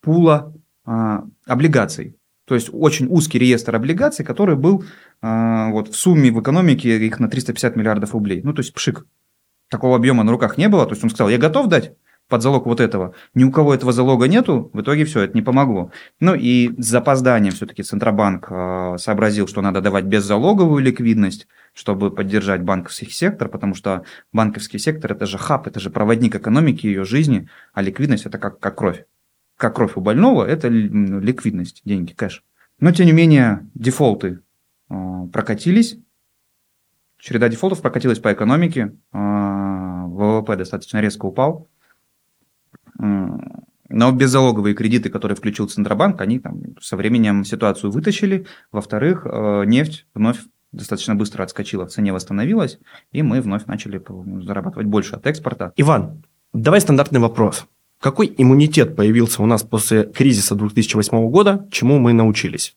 пула 0.00 0.54
а, 0.86 1.24
облигаций. 1.46 2.15
То 2.46 2.54
есть 2.54 2.70
очень 2.72 3.06
узкий 3.08 3.38
реестр 3.38 3.76
облигаций, 3.76 4.24
который 4.24 4.56
был 4.56 4.84
а, 5.20 5.70
вот 5.70 5.88
в 5.88 5.96
сумме 5.96 6.30
в 6.30 6.40
экономике 6.40 6.96
их 6.96 7.20
на 7.20 7.28
350 7.28 7.76
миллиардов 7.76 8.12
рублей. 8.12 8.40
Ну, 8.42 8.52
то 8.52 8.60
есть 8.60 8.72
пшик 8.72 9.06
такого 9.68 9.96
объема 9.96 10.22
на 10.22 10.32
руках 10.32 10.56
не 10.56 10.68
было. 10.68 10.84
То 10.86 10.92
есть 10.92 11.02
он 11.02 11.10
сказал, 11.10 11.28
я 11.28 11.38
готов 11.38 11.66
дать 11.66 11.92
под 12.28 12.42
залог 12.42 12.66
вот 12.66 12.80
этого. 12.80 13.14
Ни 13.34 13.44
у 13.44 13.50
кого 13.50 13.74
этого 13.74 13.92
залога 13.92 14.26
нету, 14.28 14.70
в 14.72 14.80
итоге 14.80 15.04
все, 15.04 15.22
это 15.22 15.34
не 15.34 15.42
помогло. 15.42 15.90
Ну 16.20 16.34
и 16.34 16.70
с 16.80 16.86
запозданием 16.86 17.54
все-таки 17.54 17.82
Центробанк 17.82 18.46
э, 18.50 18.96
сообразил, 18.98 19.46
что 19.46 19.62
надо 19.62 19.80
давать 19.80 20.04
беззалоговую 20.04 20.82
ликвидность, 20.82 21.46
чтобы 21.72 22.10
поддержать 22.10 22.62
банковский 22.62 23.10
сектор, 23.10 23.48
потому 23.48 23.74
что 23.74 24.04
банковский 24.32 24.78
сектор– 24.78 25.12
это 25.14 25.26
же 25.26 25.38
хаб, 25.38 25.66
это 25.66 25.78
же 25.78 25.90
проводник 25.90 26.34
экономики, 26.34 26.86
ее 26.86 27.04
жизни, 27.04 27.48
а 27.72 27.82
ликвидность– 27.82 28.26
это 28.26 28.38
как, 28.38 28.58
как 28.58 28.76
кровь. 28.76 29.04
Как 29.56 29.76
кровь 29.76 29.96
у 29.96 30.00
больного– 30.00 30.44
это 30.46 30.68
ликвидность, 30.68 31.82
деньги, 31.84 32.12
кэш. 32.12 32.44
Но, 32.78 32.92
тем 32.92 33.06
не 33.06 33.12
менее, 33.12 33.66
дефолты 33.74 34.40
э, 34.90 34.94
прокатились, 35.32 35.98
череда 37.18 37.48
дефолтов 37.48 37.80
прокатилась 37.80 38.18
по 38.18 38.32
экономике, 38.32 38.94
а, 39.12 40.06
ВВП 40.06 40.56
достаточно 40.56 41.00
резко 41.00 41.26
упал, 41.26 41.68
но 42.98 44.12
беззалоговые 44.12 44.74
кредиты, 44.74 45.10
которые 45.10 45.36
включил 45.36 45.68
Центробанк, 45.68 46.20
они 46.20 46.38
там 46.38 46.60
со 46.80 46.96
временем 46.96 47.44
ситуацию 47.44 47.90
вытащили. 47.90 48.46
Во-вторых, 48.72 49.26
э, 49.26 49.64
нефть 49.66 50.06
вновь 50.14 50.38
достаточно 50.72 51.14
быстро 51.14 51.44
отскочила, 51.44 51.86
в 51.86 51.90
цене 51.90 52.12
восстановилась, 52.12 52.78
и 53.12 53.22
мы 53.22 53.40
вновь 53.40 53.66
начали 53.66 54.02
зарабатывать 54.44 54.86
больше 54.86 55.14
от 55.14 55.26
экспорта. 55.26 55.72
Иван, 55.76 56.24
давай 56.52 56.80
стандартный 56.80 57.20
вопрос. 57.20 57.66
Какой 58.06 58.32
иммунитет 58.38 58.94
появился 58.94 59.42
у 59.42 59.46
нас 59.46 59.64
после 59.64 60.04
кризиса 60.04 60.54
2008 60.54 61.28
года, 61.28 61.66
чему 61.72 61.98
мы 61.98 62.12
научились? 62.12 62.76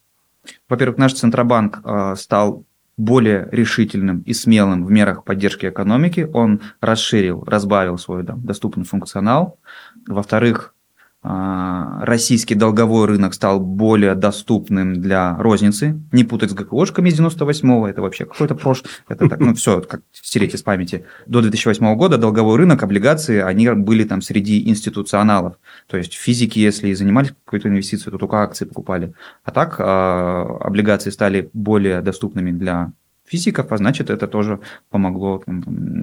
Во-первых, 0.68 0.98
наш 0.98 1.14
Центробанк 1.14 1.82
э, 1.86 2.16
стал 2.18 2.66
более 2.98 3.48
решительным 3.52 4.22
и 4.22 4.34
смелым 4.34 4.84
в 4.84 4.90
мерах 4.90 5.24
поддержки 5.24 5.68
экономики. 5.68 6.28
Он 6.34 6.62
расширил, 6.82 7.44
разбавил 7.44 8.00
свой 8.00 8.24
да, 8.24 8.34
доступный 8.38 8.86
функционал. 8.86 9.60
Во-вторых, 10.08 10.74
российский 11.22 12.56
долговой 12.56 13.06
рынок 13.06 13.34
стал 13.34 13.60
более 13.60 14.16
доступным 14.16 15.02
для 15.02 15.36
розницы. 15.38 16.00
Не 16.14 16.24
путать 16.24 16.52
с 16.52 16.54
ГКОшками 16.54 17.10
из 17.10 17.20
98-го, 17.20 17.88
это 17.88 18.02
вообще 18.02 18.26
какой-то 18.26 18.56
прош... 18.56 18.84
Это 19.10 19.28
так, 19.28 19.40
ну, 19.40 19.54
все, 19.54 19.82
как 19.82 20.02
стереть 20.14 20.56
из 20.56 20.62
памяти. 20.62 21.04
До 21.28 21.42
2008 21.42 21.96
года 21.96 22.18
долговой 22.18 22.58
рынок, 22.58 22.84
облигации, 22.84 23.42
они 23.42 23.70
были 23.72 24.06
там 24.06 24.22
среди 24.22 24.70
институционалов. 24.70 25.56
То 25.88 25.98
есть 25.98 26.14
физики, 26.14 26.60
если 26.60 26.94
занимались 26.94 27.34
какой-то 27.44 27.68
инвестицией, 27.68 28.12
то 28.12 28.18
только 28.18 28.38
акции 28.38 28.64
покупали. 28.66 29.14
А 29.44 29.52
так 29.52 29.76
а, 29.80 30.58
облигации 30.62 31.10
стали 31.10 31.50
более 31.54 32.02
доступными 32.02 32.52
для 32.52 32.94
физиков, 33.30 33.72
а 33.72 33.78
значит, 33.78 34.10
это 34.10 34.28
тоже 34.28 34.60
помогло 34.90 35.44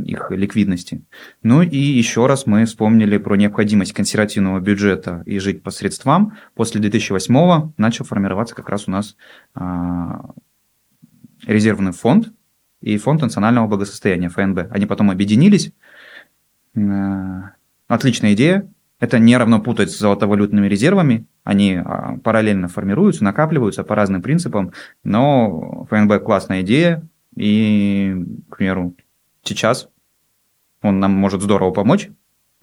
их 0.04 0.30
ликвидности. 0.30 1.02
Ну 1.42 1.62
и 1.62 1.76
еще 1.76 2.26
раз 2.26 2.46
мы 2.46 2.64
вспомнили 2.64 3.18
про 3.18 3.36
необходимость 3.36 3.92
консервативного 3.92 4.60
бюджета 4.60 5.22
и 5.26 5.38
жить 5.38 5.62
по 5.62 5.70
средствам. 5.70 6.36
После 6.54 6.80
2008 6.80 7.72
начал 7.76 8.04
формироваться 8.04 8.54
как 8.54 8.68
раз 8.68 8.86
у 8.86 8.92
нас 8.92 9.16
а, 9.54 10.30
резервный 11.46 11.92
фонд 11.92 12.32
и 12.80 12.96
фонд 12.98 13.22
национального 13.22 13.66
благосостояния, 13.66 14.28
ФНБ. 14.28 14.70
Они 14.70 14.86
потом 14.86 15.10
объединились. 15.10 15.72
А, 16.76 17.52
отличная 17.88 18.34
идея. 18.34 18.70
Это 18.98 19.18
не 19.18 19.36
равно 19.36 19.60
путать 19.60 19.90
с 19.90 19.98
золотовалютными 19.98 20.68
резервами. 20.68 21.26
Они 21.44 21.74
а, 21.74 22.16
параллельно 22.22 22.68
формируются, 22.68 23.24
накапливаются 23.24 23.84
по 23.84 23.94
разным 23.94 24.22
принципам. 24.22 24.72
Но 25.04 25.86
ФНБ 25.90 26.22
классная 26.24 26.62
идея, 26.62 27.06
и, 27.36 28.16
к 28.50 28.56
примеру, 28.56 28.94
сейчас 29.42 29.88
он 30.82 31.00
нам 31.00 31.12
может 31.12 31.42
здорово 31.42 31.70
помочь, 31.70 32.08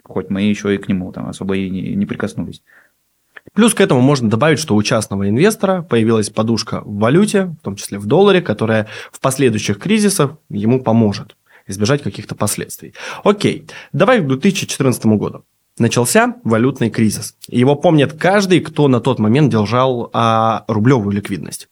хоть 0.04 0.30
мы 0.30 0.42
еще 0.42 0.74
и 0.76 0.78
к 0.78 0.88
нему 0.88 1.12
там 1.12 1.28
особо 1.28 1.56
и 1.56 1.70
не, 1.70 1.96
не 1.96 2.06
прикоснулись. 2.06 2.64
Плюс 3.54 3.74
к 3.74 3.82
этому 3.82 4.02
можно 4.02 4.30
добавить, 4.30 4.60
что 4.60 4.76
у 4.76 4.84
частного 4.84 5.30
инвестора 5.30 5.82
появилась 5.82 6.30
подушка 6.30 6.82
в 6.82 6.98
валюте, 6.98 7.46
в 7.46 7.58
том 7.58 7.76
числе 7.76 8.00
в 8.00 8.06
долларе, 8.06 8.42
которая 8.42 8.88
в 9.12 9.20
последующих 9.20 9.80
кризисах 9.80 10.38
ему 10.50 10.82
поможет 10.82 11.36
избежать 11.68 12.02
каких-то 12.02 12.36
последствий. 12.36 12.94
Окей, 13.24 13.68
давай 13.92 14.22
к 14.22 14.28
2014 14.28 15.06
году. 15.06 15.46
Начался 15.78 16.36
валютный 16.44 16.90
кризис. 16.90 17.36
Его 17.48 17.76
помнит 17.76 18.14
каждый, 18.14 18.60
кто 18.60 18.88
на 18.88 19.00
тот 19.00 19.20
момент 19.20 19.52
держал 19.52 20.10
а, 20.14 20.66
рублевую 20.68 21.16
ликвидность. 21.16 21.68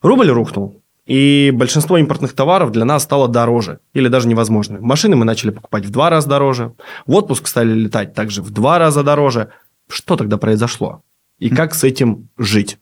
Рубль 0.00 0.30
рухнул, 0.30 0.82
и 1.08 1.50
большинство 1.54 1.96
импортных 1.96 2.34
товаров 2.34 2.70
для 2.70 2.84
нас 2.84 3.02
стало 3.02 3.28
дороже 3.28 3.80
или 3.94 4.08
даже 4.08 4.28
невозможно. 4.28 4.78
Машины 4.80 5.16
мы 5.16 5.24
начали 5.24 5.50
покупать 5.50 5.86
в 5.86 5.90
два 5.90 6.10
раза 6.10 6.28
дороже, 6.28 6.74
в 7.06 7.14
отпуск 7.14 7.46
стали 7.46 7.72
летать 7.72 8.12
также 8.12 8.42
в 8.42 8.50
два 8.50 8.78
раза 8.78 9.02
дороже. 9.02 9.48
Что 9.88 10.16
тогда 10.16 10.36
произошло? 10.36 11.02
И 11.38 11.48
как 11.48 11.74
с 11.74 11.82
этим 11.82 12.28
жить? 12.36 12.78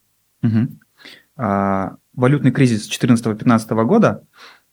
А, 1.37 1.97
валютный 2.15 2.51
кризис 2.51 2.91
2014-2015 2.91 3.85
года, 3.85 4.25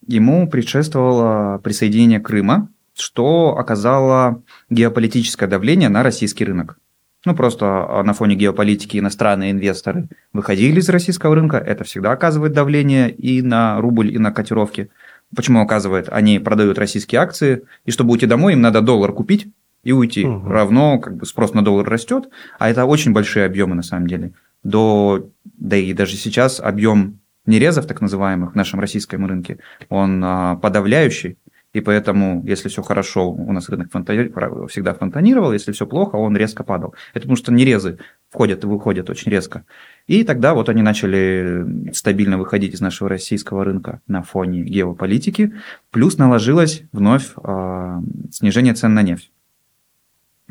ему 0.04 0.48
предшествовало 0.48 1.58
присоединение 1.58 2.18
Крыма, 2.18 2.70
что 2.96 3.56
оказало 3.56 4.42
геополитическое 4.68 5.48
давление 5.48 5.88
на 5.88 6.02
российский 6.02 6.44
рынок. 6.44 6.78
Ну, 7.24 7.34
просто 7.34 7.66
а, 7.66 8.02
на 8.02 8.12
фоне 8.12 8.34
геополитики 8.34 8.98
иностранные 8.98 9.50
инвесторы 9.50 10.08
выходили 10.32 10.80
из 10.80 10.88
российского 10.88 11.34
рынка. 11.34 11.56
Это 11.56 11.84
всегда 11.84 12.12
оказывает 12.12 12.52
давление 12.52 13.10
и 13.10 13.40
на 13.42 13.80
рубль, 13.80 14.14
и 14.14 14.18
на 14.18 14.30
котировки. 14.30 14.90
Почему 15.34 15.60
оказывает? 15.60 16.08
Они 16.10 16.38
продают 16.38 16.78
российские 16.78 17.20
акции, 17.20 17.62
и 17.84 17.90
чтобы 17.90 18.12
уйти 18.12 18.26
домой, 18.26 18.52
им 18.52 18.60
надо 18.60 18.82
доллар 18.82 19.12
купить 19.12 19.48
и 19.82 19.92
уйти. 19.92 20.24
Угу. 20.24 20.48
Равно 20.48 20.98
как 20.98 21.16
бы 21.16 21.26
спрос 21.26 21.54
на 21.54 21.64
доллар 21.64 21.88
растет, 21.88 22.28
а 22.58 22.70
это 22.70 22.84
очень 22.84 23.12
большие 23.12 23.46
объемы 23.46 23.74
на 23.74 23.82
самом 23.82 24.06
деле. 24.06 24.32
До, 24.62 25.28
да 25.44 25.76
и 25.76 25.92
даже 25.92 26.16
сейчас 26.16 26.60
объем 26.60 27.20
нерезов, 27.46 27.86
так 27.86 28.00
называемых, 28.00 28.52
в 28.52 28.54
нашем 28.54 28.80
российском 28.80 29.26
рынке, 29.26 29.58
он 29.88 30.22
а, 30.24 30.56
подавляющий. 30.56 31.36
И 31.74 31.80
поэтому, 31.80 32.42
если 32.46 32.68
все 32.68 32.82
хорошо, 32.82 33.30
у 33.30 33.52
нас 33.52 33.68
рынок 33.68 33.90
фонтани... 33.90 34.30
всегда 34.68 34.94
фонтанировал, 34.94 35.52
если 35.52 35.72
все 35.72 35.86
плохо, 35.86 36.14
он 36.14 36.36
резко 36.36 36.62
падал. 36.62 36.94
Это 37.12 37.22
потому 37.22 37.36
что 37.36 37.52
нерезы 37.52 37.98
входят 38.30 38.62
и 38.62 38.66
выходят 38.68 39.10
очень 39.10 39.32
резко. 39.32 39.64
И 40.06 40.22
тогда 40.22 40.54
вот 40.54 40.68
они 40.68 40.82
начали 40.82 41.90
стабильно 41.92 42.38
выходить 42.38 42.74
из 42.74 42.80
нашего 42.80 43.10
российского 43.10 43.64
рынка 43.64 44.00
на 44.06 44.22
фоне 44.22 44.62
геополитики, 44.62 45.52
плюс 45.90 46.16
наложилось 46.16 46.84
вновь 46.92 47.32
э, 47.42 48.00
снижение 48.30 48.74
цен 48.74 48.94
на 48.94 49.02
нефть. 49.02 49.32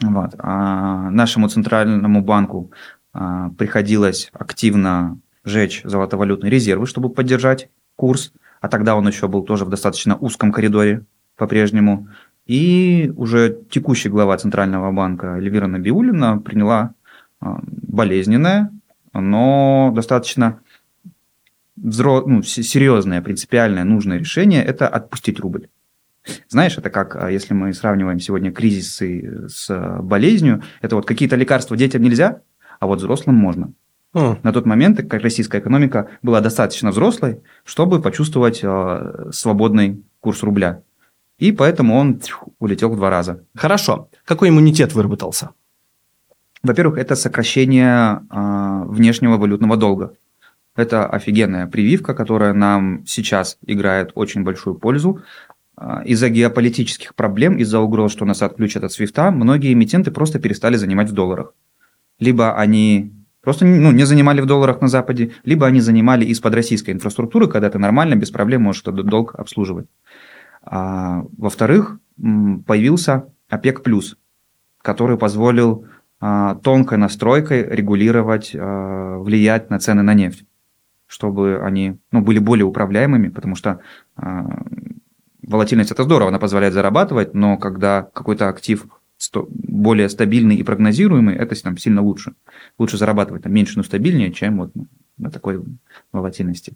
Вот. 0.02 0.36
А 0.40 1.10
нашему 1.10 1.48
центральному 1.48 2.22
банку 2.22 2.72
э, 3.14 3.50
приходилось 3.58 4.30
активно 4.34 5.20
жечь 5.46 5.84
золотовалютные 5.86 6.50
резервы, 6.50 6.86
чтобы 6.86 7.10
поддержать 7.10 7.70
курс, 7.96 8.34
а 8.60 8.68
тогда 8.68 8.98
он 8.98 9.08
еще 9.08 9.30
был 9.30 9.44
тоже 9.44 9.64
в 9.64 9.70
достаточно 9.70 10.18
узком 10.18 10.52
коридоре 10.52 11.06
по-прежнему. 11.36 12.08
И 12.46 13.12
уже 13.16 13.58
текущий 13.70 14.10
глава 14.10 14.38
Центрального 14.38 14.92
банка 14.92 15.38
Эльвира 15.38 15.68
Набиулина 15.68 16.40
приняла 16.40 16.94
а, 17.40 17.60
болезненное, 17.66 18.72
но 19.14 19.92
достаточно 19.96 20.60
взро... 21.78 22.24
ну, 22.26 22.44
серьезное, 22.44 23.22
принципиальное, 23.22 23.86
нужное 23.86 24.18
решение– 24.18 24.64
это 24.66 24.88
отпустить 24.90 25.40
рубль. 25.40 25.68
Знаешь, 26.50 26.78
это 26.78 26.90
как, 26.90 27.16
а, 27.16 27.32
если 27.32 27.54
мы 27.54 27.74
сравниваем 27.74 28.20
сегодня 28.20 28.52
кризисы 28.52 29.48
с 29.48 30.00
болезнью, 30.02 30.64
это 30.82 30.98
вот 30.98 31.06
какие-то 31.06 31.38
лекарства 31.38 31.78
детям 31.78 32.02
нельзя, 32.02 32.42
а 32.82 32.88
вот 32.88 33.00
взрослым 33.00 33.38
можно. 33.38 33.72
Mm. 34.14 34.40
На 34.44 34.52
тот 34.52 34.66
момент 34.66 34.98
как 35.10 35.22
российская 35.22 35.60
экономика 35.60 36.10
была 36.22 36.42
достаточно 36.42 36.92
взрослой, 36.92 37.42
чтобы 37.64 38.02
почувствовать 38.02 38.64
свободный 39.34 40.04
курс 40.20 40.44
рубля. 40.44 40.82
И 41.44 41.52
поэтому 41.52 41.98
он 41.98 42.22
улетел 42.60 42.90
в 42.90 42.96
два 42.96 43.10
раза. 43.10 43.44
Хорошо. 43.54 44.08
Какой 44.24 44.48
иммунитет 44.48 44.94
выработался? 44.94 45.50
Во-первых, 46.64 46.98
это 46.98 47.16
сокращение 47.16 48.22
э, 48.32 48.84
внешнего 48.88 49.36
валютного 49.36 49.76
долга. 49.76 50.14
Это 50.78 51.06
офигенная 51.06 51.68
прививка, 51.68 52.14
которая 52.14 52.54
нам 52.54 53.04
сейчас 53.06 53.58
играет 53.68 54.12
очень 54.16 54.44
большую 54.44 54.76
пользу. 54.76 55.22
А, 55.76 56.02
из-за 56.06 56.30
геополитических 56.30 57.14
проблем, 57.14 57.58
из-за 57.58 57.80
угроз, 57.80 58.14
что 58.14 58.24
нас 58.24 58.42
отключат 58.42 58.86
от 58.86 58.94
свифта, 58.94 59.30
многие 59.30 59.74
эмитенты 59.74 60.12
просто 60.12 60.40
перестали 60.40 60.78
занимать 60.78 61.10
в 61.10 61.14
долларах. 61.14 61.54
Либо 62.20 62.58
они 62.58 63.12
просто 63.42 63.66
ну, 63.66 63.92
не 63.92 64.06
занимали 64.06 64.40
в 64.40 64.46
долларах 64.46 64.80
на 64.80 64.88
Западе, 64.88 65.34
либо 65.44 65.68
они 65.68 65.82
занимали 65.82 66.24
из-под 66.24 66.56
российской 66.56 66.92
инфраструктуры, 66.92 67.50
когда 67.50 67.70
ты 67.70 67.80
нормально, 67.80 68.16
без 68.16 68.32
проблем 68.32 68.62
можешь 68.62 68.84
этот 68.84 69.06
долг 69.08 69.36
обслуживать. 69.36 69.88
А, 70.64 71.26
во-вторых, 71.38 72.00
появился 72.18 73.28
ОПЕК+, 73.50 73.84
который 74.82 75.18
позволил 75.18 75.86
а, 76.20 76.56
тонкой 76.56 76.98
настройкой 76.98 77.64
регулировать, 77.64 78.56
а, 78.56 79.18
влиять 79.18 79.70
на 79.70 79.80
цены 79.80 80.04
на 80.04 80.14
нефть, 80.14 80.46
чтобы 81.06 81.62
они 81.64 82.00
ну, 82.12 82.22
были 82.22 82.40
более 82.40 82.66
управляемыми, 82.66 83.30
потому 83.30 83.56
что 83.56 83.80
а, 84.16 84.64
волатильность 85.42 85.92
это 85.92 86.04
здорово, 86.04 86.30
она 86.30 86.40
позволяет 86.40 86.74
зарабатывать, 86.74 87.34
но 87.34 87.58
когда 87.58 88.04
какой-то 88.04 88.50
актив 88.50 88.88
более 89.34 90.10
стабильный 90.10 90.56
и 90.56 90.64
прогнозируемый, 90.64 91.36
это 91.36 91.62
там 91.62 91.78
сильно 91.78 92.02
лучше. 92.02 92.34
Лучше 92.78 92.98
зарабатывать 92.98 93.44
там 93.44 93.54
меньше, 93.54 93.78
но 93.78 93.84
стабильнее, 93.84 94.32
чем 94.32 94.58
вот 94.58 94.72
на 95.18 95.32
такой 95.32 95.64
волатильности. 96.12 96.74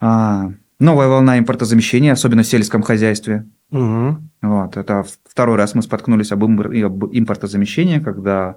А, 0.00 0.52
новая 0.78 1.08
волна 1.08 1.38
импортозамещения, 1.38 2.12
особенно 2.12 2.42
в 2.42 2.46
сельском 2.46 2.82
хозяйстве. 2.82 3.46
Угу. 3.70 4.18
Вот, 4.42 4.76
это 4.76 5.04
второй 5.24 5.56
раз 5.56 5.74
мы 5.74 5.82
споткнулись 5.82 6.32
об, 6.32 6.44
об 6.44 7.04
импортозамещении, 7.12 7.98
когда 7.98 8.56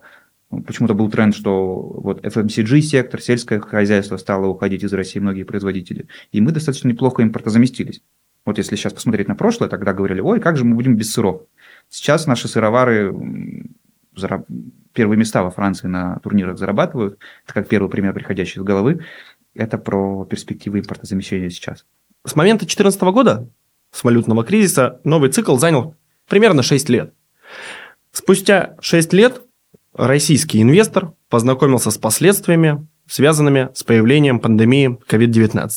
ну, 0.51 0.63
почему-то 0.63 0.93
был 0.93 1.09
тренд, 1.09 1.35
что 1.35 1.75
вот 1.77 2.25
FMCG 2.25 2.81
сектор, 2.81 3.21
сельское 3.21 3.59
хозяйство 3.59 4.17
стало 4.17 4.47
уходить 4.47 4.83
из 4.83 4.91
России 4.93 5.19
многие 5.19 5.43
производители. 5.43 6.07
И 6.31 6.41
мы 6.41 6.51
достаточно 6.51 6.87
неплохо 6.87 7.23
импортозаместились. 7.23 8.01
Вот 8.45 8.57
если 8.57 8.75
сейчас 8.75 8.93
посмотреть 8.93 9.27
на 9.27 9.35
прошлое, 9.35 9.69
тогда 9.69 9.93
говорили, 9.93 10.21
ой, 10.21 10.39
как 10.39 10.57
же 10.57 10.65
мы 10.65 10.75
будем 10.75 10.95
без 10.95 11.11
сыров. 11.11 11.43
Сейчас 11.89 12.25
наши 12.25 12.47
сыровары 12.47 13.13
первые 14.93 15.17
места 15.17 15.43
во 15.43 15.51
Франции 15.51 15.87
на 15.87 16.19
турнирах 16.19 16.57
зарабатывают. 16.57 17.19
Это 17.45 17.53
как 17.53 17.67
первый 17.67 17.89
пример, 17.89 18.13
приходящий 18.13 18.59
из 18.59 18.63
головы. 18.63 19.05
Это 19.53 19.77
про 19.77 20.25
перспективы 20.25 20.79
импортозамещения 20.79 21.49
сейчас. 21.49 21.85
С 22.25 22.35
момента 22.35 22.65
2014 22.65 23.01
года, 23.13 23.49
с 23.91 24.03
валютного 24.03 24.43
кризиса, 24.43 24.99
новый 25.03 25.29
цикл 25.29 25.57
занял 25.57 25.95
примерно 26.27 26.63
6 26.63 26.89
лет. 26.89 27.13
Спустя 28.11 28.75
6 28.81 29.13
лет 29.13 29.41
российский 29.93 30.61
инвестор 30.61 31.13
познакомился 31.29 31.91
с 31.91 31.97
последствиями 31.97 32.87
связанными 33.09 33.69
с 33.73 33.83
появлением 33.83 34.39
пандемии 34.39 34.99
COVID-19. 35.09 35.69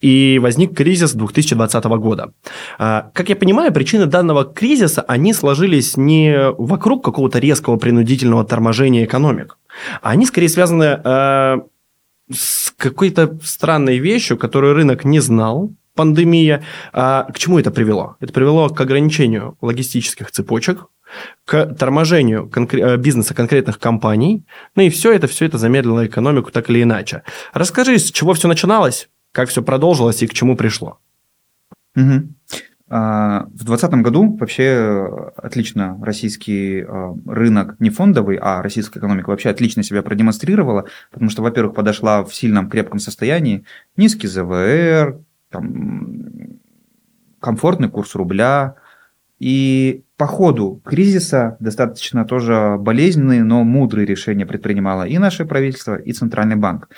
И 0.00 0.38
возник 0.40 0.74
кризис 0.74 1.12
2020 1.12 1.84
года. 1.84 2.32
А, 2.78 3.10
как 3.12 3.28
я 3.28 3.36
понимаю, 3.36 3.72
причины 3.72 4.06
данного 4.06 4.44
кризиса, 4.44 5.02
они 5.02 5.34
сложились 5.34 5.96
не 5.96 6.50
вокруг 6.56 7.04
какого-то 7.04 7.38
резкого 7.38 7.76
принудительного 7.76 8.44
торможения 8.44 9.04
экономик, 9.04 9.58
а 10.00 10.10
они 10.10 10.24
скорее 10.24 10.48
связаны 10.48 11.00
а, 11.04 11.58
с 12.32 12.72
какой-то 12.76 13.38
странной 13.44 13.98
вещью, 13.98 14.38
которую 14.38 14.74
рынок 14.74 15.04
не 15.04 15.20
знал, 15.20 15.70
пандемия. 15.98 16.62
А 16.92 17.24
к 17.24 17.38
чему 17.38 17.58
это 17.58 17.72
привело? 17.72 18.16
Это 18.20 18.32
привело 18.32 18.68
к 18.68 18.80
ограничению 18.80 19.58
логистических 19.60 20.30
цепочек, 20.30 20.86
к 21.44 21.74
торможению 21.74 22.48
конкре- 22.54 22.94
э, 22.94 22.96
бизнеса 22.96 23.34
конкретных 23.34 23.80
компаний. 23.80 24.44
Ну 24.76 24.82
и 24.82 24.90
все 24.90 25.12
это, 25.12 25.26
все 25.26 25.46
это 25.46 25.58
замедлило 25.58 26.06
экономику 26.06 26.52
так 26.52 26.70
или 26.70 26.84
иначе. 26.84 27.22
Расскажи, 27.52 27.98
с 27.98 28.12
чего 28.12 28.34
все 28.34 28.46
начиналось, 28.46 29.08
как 29.32 29.48
все 29.48 29.60
продолжилось 29.60 30.22
и 30.22 30.28
к 30.28 30.34
чему 30.34 30.56
пришло. 30.56 30.98
Угу. 31.96 32.28
В 32.88 33.64
2020 33.64 33.90
году 34.02 34.36
вообще 34.38 34.62
э, 34.62 35.30
отлично 35.36 35.98
российский 36.02 36.80
э, 36.80 37.14
рынок, 37.26 37.76
не 37.80 37.90
фондовый, 37.90 38.38
а 38.40 38.62
российская 38.62 38.98
экономика 38.98 39.28
вообще 39.28 39.50
отлично 39.50 39.82
себя 39.82 40.02
продемонстрировала, 40.02 40.86
потому 41.10 41.28
что, 41.28 41.42
во-первых, 41.42 41.74
подошла 41.74 42.24
в 42.24 42.34
сильном 42.34 42.70
крепком 42.70 42.98
состоянии, 42.98 43.66
низкий 43.98 44.26
ЗВР, 44.26 45.18
там, 45.50 46.58
комфортный 47.40 47.88
курс 47.88 48.14
рубля, 48.14 48.76
и 49.38 50.02
по 50.16 50.26
ходу 50.26 50.82
кризиса 50.84 51.56
достаточно 51.60 52.24
тоже 52.24 52.76
болезненные, 52.78 53.44
но 53.44 53.62
мудрые 53.62 54.04
решения 54.04 54.44
предпринимало 54.44 55.04
и 55.04 55.16
наше 55.18 55.44
правительство, 55.44 55.94
и 55.94 56.12
Центральный 56.12 56.56
банк. 56.56 56.88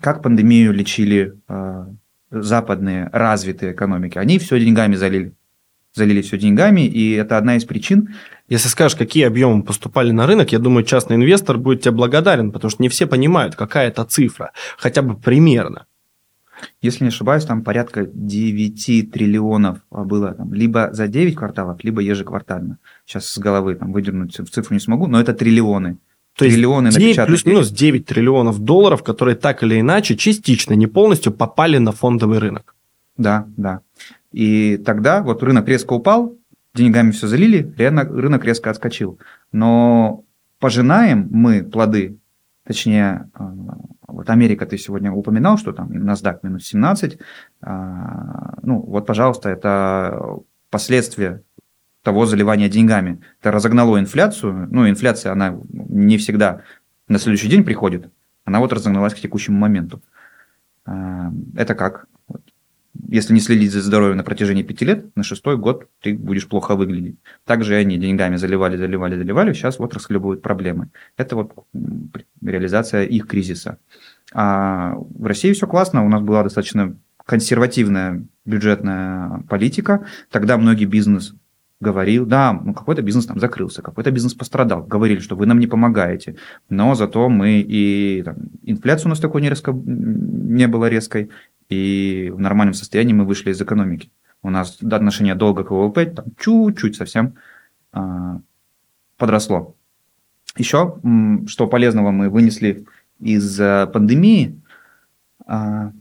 Как 0.00 0.22
пандемию 0.22 0.72
лечили 0.72 1.34
э, 1.48 1.86
западные 2.30 3.10
развитые 3.12 3.72
экономики? 3.72 4.16
Они 4.16 4.38
все 4.38 4.58
деньгами 4.58 4.94
залили. 4.94 5.34
Залили 5.92 6.22
все 6.22 6.38
деньгами, 6.38 6.82
и 6.82 7.12
это 7.12 7.38
одна 7.38 7.56
из 7.56 7.64
причин. 7.64 8.14
Если 8.48 8.68
скажешь, 8.68 8.96
какие 8.96 9.24
объемы 9.24 9.62
поступали 9.62 10.10
на 10.12 10.26
рынок, 10.26 10.52
я 10.52 10.58
думаю, 10.58 10.84
частный 10.84 11.16
инвестор 11.16 11.58
будет 11.58 11.82
тебе 11.82 11.92
благодарен, 11.92 12.52
потому 12.52 12.70
что 12.70 12.82
не 12.82 12.88
все 12.88 13.06
понимают, 13.06 13.54
какая 13.54 13.88
это 13.88 14.04
цифра, 14.04 14.52
хотя 14.78 15.02
бы 15.02 15.14
примерно. 15.14 15.86
Если 16.80 17.04
не 17.04 17.08
ошибаюсь, 17.08 17.44
там 17.44 17.62
порядка 17.62 18.06
9 18.06 19.10
триллионов 19.10 19.78
было 19.90 20.32
там, 20.32 20.52
либо 20.54 20.90
за 20.92 21.08
9 21.08 21.34
кварталов, 21.34 21.82
либо 21.84 22.00
ежеквартально. 22.00 22.78
Сейчас 23.04 23.26
с 23.26 23.38
головы 23.38 23.74
там 23.74 23.92
выдернуть 23.92 24.38
в 24.38 24.48
цифру 24.48 24.74
не 24.74 24.80
смогу, 24.80 25.06
но 25.06 25.20
это 25.20 25.34
триллионы. 25.34 25.98
То 26.36 26.44
триллионы 26.44 26.88
есть 26.88 26.98
9, 26.98 27.26
плюс-минус 27.26 27.70
9 27.70 28.04
триллионов 28.04 28.58
долларов, 28.58 29.02
которые 29.02 29.36
так 29.36 29.62
или 29.62 29.80
иначе 29.80 30.16
частично, 30.16 30.74
не 30.74 30.86
полностью 30.86 31.32
попали 31.32 31.78
на 31.78 31.92
фондовый 31.92 32.38
рынок. 32.38 32.74
Да, 33.16 33.46
да. 33.56 33.80
И 34.32 34.76
тогда 34.84 35.22
вот 35.22 35.42
рынок 35.42 35.66
резко 35.66 35.94
упал, 35.94 36.36
деньгами 36.74 37.10
все 37.12 37.26
залили, 37.26 37.74
рынок, 37.78 38.10
рынок 38.10 38.44
резко 38.44 38.70
отскочил. 38.70 39.18
Но 39.50 40.24
пожинаем 40.58 41.28
мы 41.30 41.62
плоды, 41.62 42.18
точнее, 42.64 43.30
а, 43.32 43.54
вот 44.06 44.30
Америка 44.30 44.66
ты 44.66 44.78
сегодня 44.78 45.12
упоминал, 45.12 45.58
что 45.58 45.72
там 45.72 45.90
NASDAQ 45.90 46.40
минус 46.42 46.66
17. 46.66 47.18
А, 47.62 48.58
ну, 48.62 48.80
вот, 48.80 49.06
пожалуйста, 49.06 49.48
это 49.48 50.38
последствия 50.70 51.42
того 52.02 52.26
заливания 52.26 52.68
деньгами. 52.68 53.20
Это 53.40 53.50
разогнало 53.50 53.98
инфляцию. 53.98 54.68
Ну, 54.70 54.88
инфляция, 54.88 55.32
она 55.32 55.58
не 55.70 56.18
всегда 56.18 56.62
на 57.08 57.18
следующий 57.18 57.48
день 57.48 57.64
приходит. 57.64 58.10
Она 58.44 58.60
вот 58.60 58.72
разогналась 58.72 59.14
к 59.14 59.18
текущему 59.18 59.58
моменту. 59.58 60.02
А, 60.84 61.32
это 61.56 61.74
как? 61.74 62.06
Если 63.08 63.34
не 63.34 63.40
следить 63.40 63.72
за 63.72 63.82
здоровьем 63.82 64.16
на 64.16 64.24
протяжении 64.24 64.62
пяти 64.62 64.84
лет, 64.84 65.16
на 65.16 65.22
шестой 65.22 65.56
год 65.56 65.88
ты 66.00 66.14
будешь 66.14 66.48
плохо 66.48 66.76
выглядеть. 66.76 67.16
Также 67.44 67.74
они 67.74 67.98
деньгами 67.98 68.36
заливали, 68.36 68.76
заливали, 68.76 69.16
заливали, 69.16 69.52
сейчас 69.52 69.78
вот 69.78 69.94
расхлебывают 69.94 70.42
проблемы. 70.42 70.90
Это 71.16 71.36
вот 71.36 71.52
реализация 72.42 73.04
их 73.04 73.26
кризиса. 73.26 73.78
А 74.32 74.94
в 74.96 75.26
России 75.26 75.52
все 75.52 75.66
классно, 75.66 76.04
у 76.04 76.08
нас 76.08 76.22
была 76.22 76.42
достаточно 76.42 76.96
консервативная 77.24 78.24
бюджетная 78.44 79.42
политика, 79.48 80.06
тогда 80.30 80.56
многие 80.56 80.84
бизнес 80.84 81.34
говорил, 81.80 82.24
да, 82.24 82.52
ну 82.52 82.72
какой-то 82.72 83.02
бизнес 83.02 83.26
там 83.26 83.38
закрылся, 83.38 83.82
какой-то 83.82 84.10
бизнес 84.10 84.32
пострадал, 84.32 84.82
говорили, 84.82 85.20
что 85.20 85.36
вы 85.36 85.44
нам 85.44 85.58
не 85.58 85.66
помогаете, 85.66 86.36
но 86.70 86.94
зато 86.94 87.28
мы 87.28 87.60
и 87.60 88.22
там, 88.22 88.36
инфляция 88.62 89.06
у 89.06 89.10
нас 89.10 89.20
такой 89.20 89.42
не, 89.42 89.50
резко, 89.50 89.72
не 89.72 90.68
было 90.68 90.88
резкой, 90.88 91.28
и 91.68 92.32
в 92.34 92.40
нормальном 92.40 92.74
состоянии 92.74 93.12
мы 93.12 93.24
вышли 93.24 93.50
из 93.50 93.60
экономики. 93.60 94.10
У 94.42 94.50
нас 94.50 94.78
отношение 94.82 95.34
долга 95.34 95.64
к 95.64 95.70
ВВП 95.70 96.06
там 96.06 96.26
чуть-чуть 96.38 96.96
совсем 96.96 97.34
а, 97.92 98.40
подросло. 99.16 99.74
Еще, 100.56 100.98
что 101.48 101.66
полезного 101.66 102.10
мы 102.12 102.30
вынесли 102.30 102.86
из 103.20 103.60
э, 103.60 103.86
пандемии, 103.92 104.60
а, 105.46 105.92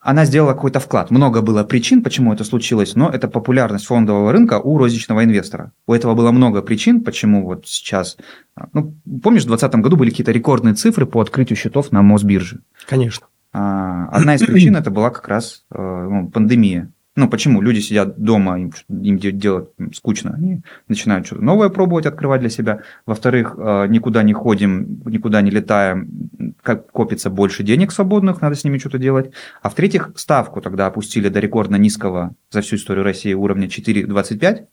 она 0.00 0.24
сделала 0.24 0.52
какой-то 0.52 0.78
вклад. 0.78 1.10
Много 1.10 1.42
было 1.42 1.64
причин, 1.64 2.02
почему 2.02 2.32
это 2.32 2.44
случилось, 2.44 2.94
но 2.94 3.10
это 3.10 3.26
популярность 3.26 3.86
фондового 3.86 4.30
рынка 4.30 4.60
у 4.60 4.78
розничного 4.78 5.24
инвестора. 5.24 5.72
У 5.86 5.92
этого 5.92 6.14
было 6.14 6.30
много 6.30 6.62
причин, 6.62 7.02
почему 7.02 7.44
вот 7.44 7.66
сейчас... 7.66 8.16
А, 8.54 8.68
ну, 8.72 8.94
помнишь, 9.22 9.42
в 9.42 9.48
2020 9.48 9.74
году 9.80 9.96
были 9.96 10.10
какие-то 10.10 10.30
рекордные 10.30 10.74
цифры 10.74 11.06
по 11.06 11.20
открытию 11.20 11.56
счетов 11.56 11.90
на 11.90 12.02
Мосбирже? 12.02 12.60
Конечно. 12.86 13.26
А, 13.52 14.08
одна 14.08 14.34
из 14.34 14.42
причин 14.42 14.76
это 14.76 14.90
была 14.90 15.10
как 15.10 15.28
раз 15.28 15.64
э, 15.70 15.78
ну, 15.78 16.28
пандемия. 16.28 16.92
Ну, 17.16 17.30
почему? 17.30 17.62
Люди 17.62 17.80
сидят 17.80 18.18
дома, 18.18 18.60
им, 18.60 18.72
им 18.90 19.18
делать 19.18 19.70
скучно, 19.94 20.34
они 20.36 20.62
начинают 20.86 21.26
что-то 21.26 21.42
новое 21.42 21.70
пробовать, 21.70 22.04
открывать 22.04 22.42
для 22.42 22.50
себя. 22.50 22.82
Во-вторых, 23.06 23.54
э, 23.56 23.86
никуда 23.88 24.22
не 24.22 24.34
ходим, 24.34 25.00
никуда 25.06 25.40
не 25.40 25.50
летаем, 25.50 26.54
как 26.62 26.92
копится 26.92 27.30
больше 27.30 27.62
денег 27.62 27.90
свободных, 27.92 28.42
надо 28.42 28.54
с 28.54 28.64
ними 28.64 28.76
что-то 28.76 28.98
делать. 28.98 29.32
А 29.62 29.70
в-третьих, 29.70 30.10
ставку 30.14 30.60
тогда 30.60 30.86
опустили 30.86 31.30
до 31.30 31.40
рекордно 31.40 31.76
низкого 31.76 32.34
за 32.50 32.60
всю 32.60 32.76
историю 32.76 33.04
России 33.04 33.32
уровня 33.32 33.66
4,25. 33.66 34.66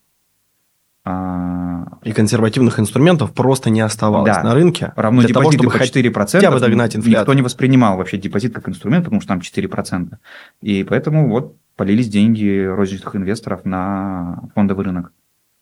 А, 1.06 1.98
И 2.04 2.14
консервативных 2.14 2.80
инструментов 2.80 3.34
просто 3.34 3.70
не 3.70 3.82
оставалось 3.82 4.36
да. 4.36 4.44
на 4.44 4.54
рынке. 4.54 4.94
Равно 4.96 5.20
для 5.22 5.30
депозиты 5.30 5.58
того, 5.58 5.72
чтобы 5.72 5.86
по 5.86 6.18
4%. 6.18 6.32
Хотя 6.32 6.52
бы 6.52 6.60
догнать 6.60 6.96
инфляцию. 6.96 7.20
Никто 7.20 7.34
не 7.34 7.42
воспринимал 7.42 7.98
вообще 7.98 8.18
депозит 8.18 8.54
как 8.54 8.70
инструмент, 8.70 9.04
потому 9.04 9.20
что 9.20 9.28
там 9.30 9.40
4%. 9.40 10.18
И 10.62 10.84
поэтому 10.84 11.30
вот 11.30 11.58
полились 11.76 12.08
деньги 12.08 12.66
розничных 12.66 13.16
инвесторов 13.18 13.66
на 13.66 14.44
фондовый 14.56 14.86
рынок. 14.86 15.12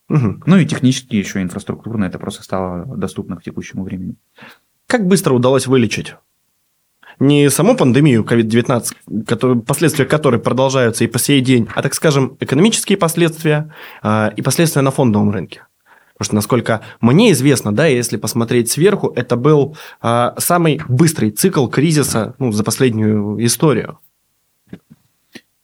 Угу. 0.09 0.43
Ну 0.45 0.57
и 0.57 0.65
технически 0.65 1.15
еще 1.15 1.41
инфраструктурно 1.41 2.05
это 2.05 2.19
просто 2.19 2.43
стало 2.43 2.85
доступно 2.97 3.37
к 3.37 3.43
текущему 3.43 3.83
времени. 3.83 4.15
Как 4.85 5.07
быстро 5.07 5.33
удалось 5.33 5.67
вылечить? 5.67 6.15
Не 7.19 7.49
саму 7.49 7.75
пандемию 7.75 8.23
COVID-19, 8.23 9.25
который, 9.25 9.61
последствия 9.61 10.05
которой 10.05 10.39
продолжаются 10.39 11.03
и 11.03 11.07
по 11.07 11.19
сей 11.19 11.41
день, 11.41 11.67
а, 11.75 11.81
так 11.81 11.93
скажем, 11.93 12.37
экономические 12.39 12.97
последствия 12.97 13.73
э, 14.03 14.31
и 14.35 14.41
последствия 14.41 14.81
на 14.81 14.91
фондовом 14.91 15.31
рынке. 15.31 15.67
Потому 16.13 16.25
что, 16.25 16.35
насколько 16.35 16.81
мне 16.99 17.31
известно, 17.31 17.71
да, 17.71 17.87
если 17.87 18.17
посмотреть 18.17 18.69
сверху, 18.69 19.11
это 19.15 19.35
был 19.35 19.75
э, 20.03 20.31
самый 20.37 20.81
быстрый 20.87 21.31
цикл 21.31 21.67
кризиса 21.67 22.35
ну, 22.37 22.51
за 22.51 22.63
последнюю 22.63 23.43
историю. 23.43 23.99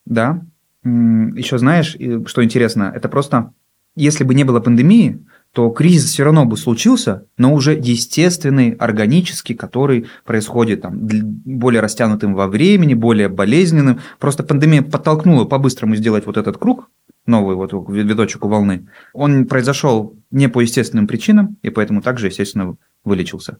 Да. 0.04 0.40
Еще 0.82 1.58
знаешь, 1.58 1.96
что 2.26 2.42
интересно, 2.42 2.92
это 2.94 3.08
просто, 3.08 3.52
если 3.94 4.24
бы 4.24 4.34
не 4.34 4.44
было 4.44 4.58
пандемии, 4.58 5.24
то 5.52 5.70
кризис 5.70 6.10
все 6.10 6.24
равно 6.24 6.44
бы 6.44 6.56
случился, 6.56 7.26
но 7.36 7.52
уже 7.52 7.72
естественный, 7.72 8.72
органический, 8.72 9.54
который 9.54 10.06
происходит 10.24 10.82
там, 10.82 10.98
более 11.00 11.80
растянутым 11.80 12.34
во 12.34 12.46
времени, 12.48 12.94
более 12.94 13.28
болезненным. 13.28 14.00
Просто 14.18 14.42
пандемия 14.42 14.82
подтолкнула 14.82 15.46
по-быстрому 15.46 15.96
сделать 15.96 16.26
вот 16.26 16.36
этот 16.36 16.58
круг, 16.58 16.90
новый 17.26 17.56
вот 17.56 17.72
видочек 17.88 18.44
у 18.44 18.48
волны. 18.48 18.88
Он 19.12 19.46
произошел 19.46 20.14
не 20.30 20.48
по 20.48 20.60
естественным 20.60 21.06
причинам, 21.06 21.56
и 21.62 21.70
поэтому 21.70 22.02
также, 22.02 22.26
естественно, 22.26 22.76
вылечился. 23.04 23.58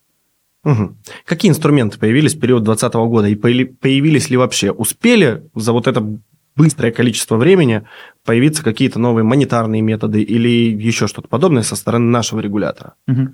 Угу. 0.65 0.97
Какие 1.25 1.51
инструменты 1.51 1.99
появились 1.99 2.35
в 2.35 2.41
период 2.41 2.65
2020 2.65 2.95
года 3.09 3.29
и 3.29 3.35
появились 3.35 4.29
ли 4.29 4.37
вообще? 4.37 4.73
Успели 4.73 5.45
за 5.55 5.73
вот 5.73 5.87
это 5.87 6.19
быстрое 6.59 6.93
количество 6.93 7.37
времени 7.37 7.87
появиться 8.25 8.65
какие-то 8.65 8.99
новые 8.99 9.25
монетарные 9.25 9.81
методы 9.81 10.21
или 10.23 10.49
еще 10.49 11.07
что-то 11.07 11.29
подобное 11.29 11.63
со 11.63 11.77
стороны 11.77 12.11
нашего 12.11 12.41
регулятора? 12.41 12.95
Угу. 13.07 13.29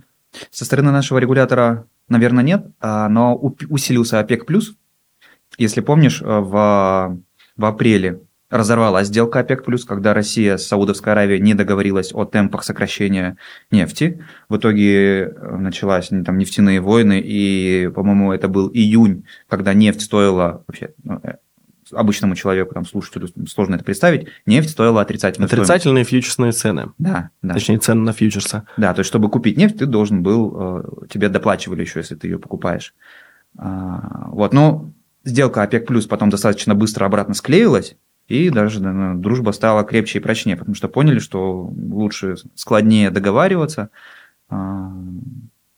Со 0.50 0.64
стороны 0.64 0.92
нашего 0.92 1.18
регулятора, 1.18 1.86
наверное, 2.08 2.44
нет, 2.44 2.66
а, 2.80 3.08
но 3.08 3.34
усилился 3.36 4.20
ОПЕК+. 4.20 4.44
Если 5.56 5.80
помнишь, 5.80 6.20
э, 6.20 6.24
в, 6.26 7.18
в 7.56 7.64
апреле 7.64 8.20
разорвалась 8.50 9.08
сделка 9.08 9.40
ОПЕК+, 9.40 9.64
когда 9.86 10.14
Россия 10.14 10.56
с 10.56 10.66
Саудовской 10.66 11.12
Аравией 11.12 11.40
не 11.40 11.54
договорилась 11.54 12.12
о 12.12 12.24
темпах 12.24 12.62
сокращения 12.64 13.36
нефти. 13.70 14.22
В 14.48 14.56
итоге 14.56 15.24
э, 15.24 15.56
началась 15.56 16.08
там 16.08 16.38
нефтяные 16.38 16.80
войны, 16.80 17.20
и, 17.24 17.90
по-моему, 17.94 18.32
это 18.32 18.48
был 18.48 18.70
июнь, 18.72 19.24
когда 19.48 19.74
нефть 19.74 20.02
стоила 20.02 20.62
вообще 20.66 20.94
ну, 21.02 21.20
э, 21.22 21.36
обычному 21.92 22.34
человеку, 22.34 22.74
там, 22.74 22.84
слушателю 22.84 23.28
сложно 23.48 23.76
это 23.76 23.84
представить, 23.84 24.28
нефть 24.46 24.70
стоила 24.70 25.00
отрицательную 25.00 25.46
Отрицательные 25.46 26.04
стоимость. 26.04 26.10
фьючерсные 26.10 26.52
цены. 26.52 26.92
Да, 26.98 27.30
да. 27.42 27.54
Точнее, 27.54 27.78
цены 27.78 28.02
на 28.02 28.12
фьючерсы. 28.12 28.62
Да, 28.76 28.94
то 28.94 29.00
есть, 29.00 29.08
чтобы 29.08 29.28
купить 29.30 29.56
нефть, 29.56 29.78
ты 29.78 29.86
должен 29.86 30.22
был, 30.22 30.54
э, 30.56 31.06
тебе 31.10 31.28
доплачивали 31.28 31.82
еще, 31.82 32.00
если 32.00 32.14
ты 32.14 32.28
ее 32.28 32.38
покупаешь. 32.38 32.94
А, 33.56 34.28
вот, 34.30 34.52
но 34.52 34.90
сделка 35.24 35.62
ОПЕК 35.62 35.86
плюс 35.86 36.06
потом 36.06 36.30
достаточно 36.30 36.74
быстро 36.74 37.06
обратно 37.06 37.34
склеилась, 37.34 37.96
и 38.26 38.50
даже 38.50 38.80
да, 38.80 39.12
дружба 39.14 39.50
стала 39.50 39.84
крепче 39.84 40.18
и 40.18 40.22
прочнее, 40.22 40.56
потому 40.56 40.74
что 40.74 40.88
поняли, 40.88 41.18
что 41.18 41.70
лучше 41.76 42.36
складнее 42.54 43.10
договариваться. 43.10 43.90
А, 44.48 44.92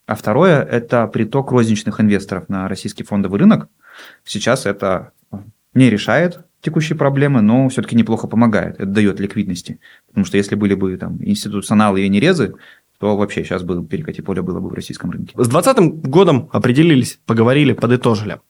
а 0.07 0.15
второе– 0.15 0.63
это 0.71 1.07
приток 1.09 1.51
розничных 1.51 2.01
инвесторов 2.01 2.49
на 2.49 2.69
российский 2.69 3.03
фондовый 3.03 3.41
рынок. 3.41 3.69
Сейчас 4.25 4.67
это 4.67 5.13
не 5.77 5.91
решает 5.91 6.41
текущие 6.61 6.97
проблемы, 6.97 7.43
но 7.43 7.69
все-таки 7.69 7.95
неплохо 7.97 8.27
помогает. 8.27 8.77
Это 8.77 8.87
дает 8.87 9.21
ликвидности. 9.21 9.79
Потому 10.09 10.27
что 10.27 10.37
если 10.37 10.57
были 10.57 10.75
бы 10.75 10.97
там 10.97 11.19
институционалы 11.23 12.05
и 12.05 12.09
нерезы, 12.09 12.55
то 12.99 13.17
вообще 13.17 13.45
сейчас 13.45 13.63
бы 13.63 13.85
перекати 13.85 14.23
поле 14.23 14.43
было 14.43 14.59
бы 14.59 14.69
в 14.69 14.73
российском 14.73 15.11
рынке. 15.11 15.35
С 15.37 15.49
2020 15.49 16.09
годом 16.09 16.49
определились, 16.53 17.19
поговорили, 17.27 17.73
подытожили. 17.73 18.41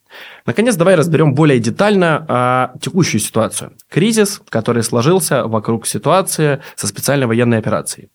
Наконец, 0.46 0.76
давай 0.76 0.94
разберем 0.94 1.34
более 1.34 1.58
детально 1.58 2.24
а, 2.28 2.74
текущую 2.80 3.20
ситуацию. 3.20 3.72
Кризис, 3.90 4.40
который 4.48 4.82
сложился 4.82 5.46
вокруг 5.46 5.86
ситуации 5.86 6.60
со 6.76 6.86
специальной 6.86 7.26
военной 7.26 7.58
операцией. 7.58 8.08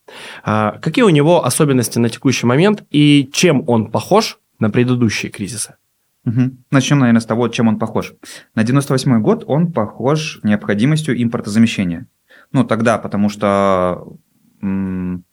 А, 0.44 0.80
какие 0.82 1.04
у 1.04 1.10
него 1.10 1.46
особенности 1.46 2.00
на 2.00 2.10
текущий 2.10 2.46
момент 2.46 2.84
и 2.90 3.30
чем 3.34 3.64
он 3.68 3.92
похож 3.92 4.40
на 4.60 4.70
предыдущие 4.70 5.32
кризисы? 5.32 5.76
Угу. 6.26 6.58
Начнем, 6.70 7.00
наверное, 7.00 7.22
с 7.22 7.26
того, 7.26 7.48
чем 7.48 7.68
он 7.68 7.80
похож. 7.80 8.14
На 8.54 8.64
98 8.64 9.22
год 9.22 9.44
он 9.48 9.72
похож 9.72 10.40
необходимостью 10.44 11.22
импортозамещения. 11.22 12.08
Ну, 12.52 12.64
тогда, 12.64 12.98
потому 12.98 13.30
что 13.30 14.18
м- 14.62 15.26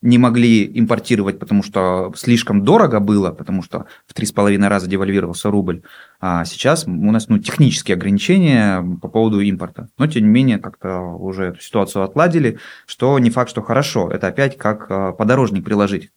не 0.00 0.18
могли 0.18 0.70
импортировать, 0.78 1.38
потому 1.38 1.62
что 1.62 2.12
слишком 2.14 2.62
дорого 2.62 3.00
было, 3.00 3.30
потому 3.30 3.62
что 3.62 3.86
в 4.06 4.14
три 4.14 4.26
с 4.26 4.32
половиной 4.32 4.68
раза 4.68 4.86
девальвировался 4.86 5.50
рубль. 5.50 5.82
А 6.20 6.44
сейчас 6.44 6.86
у 6.86 6.90
нас 6.90 7.28
ну, 7.28 7.38
технические 7.38 7.96
ограничения 7.96 8.82
по 9.00 9.08
поводу 9.08 9.40
импорта. 9.40 9.88
Но, 9.98 10.06
тем 10.06 10.24
не 10.24 10.28
менее, 10.28 10.58
как-то 10.58 11.00
уже 11.00 11.46
эту 11.46 11.60
ситуацию 11.60 12.04
отладили, 12.04 12.58
что 12.86 13.18
не 13.18 13.30
факт, 13.30 13.50
что 13.50 13.62
хорошо. 13.62 14.08
Это 14.10 14.28
опять 14.28 14.56
как 14.56 14.86
а, 14.90 15.12
подорожник 15.12 15.64
приложить. 15.64 16.10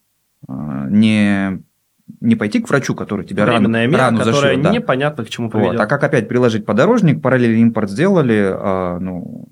А, 0.48 0.88
не 0.88 1.64
не 2.20 2.36
пойти 2.36 2.60
к 2.60 2.70
врачу, 2.70 2.96
который 2.96 3.26
тебя 3.26 3.46
Временная 3.46 3.84
рану, 3.84 3.92
мера, 3.92 4.06
рану 4.06 4.18
которая 4.20 4.42
зашьет, 4.42 4.62
да. 4.62 4.72
непонятно 4.72 5.26
к 5.26 5.30
чему 5.30 5.50
поведет. 5.50 5.74
Вот. 5.74 5.82
А 5.82 5.88
как 5.88 6.04
опять 6.04 6.28
приложить 6.28 6.66
подорожник, 6.66 7.22
параллельный 7.22 7.62
импорт 7.62 7.90
сделали, 7.90 8.52
а, 8.54 9.00
ну, 9.00 9.50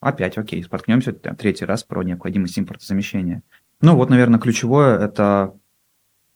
опять 0.00 0.38
окей, 0.38 0.62
споткнемся 0.62 1.12
там, 1.12 1.36
третий 1.36 1.64
раз 1.64 1.84
про 1.84 2.02
необходимость 2.02 2.58
импортозамещения. 2.58 3.42
Ну 3.80 3.96
вот, 3.96 4.10
наверное, 4.10 4.40
ключевое– 4.40 4.98
это 5.00 5.54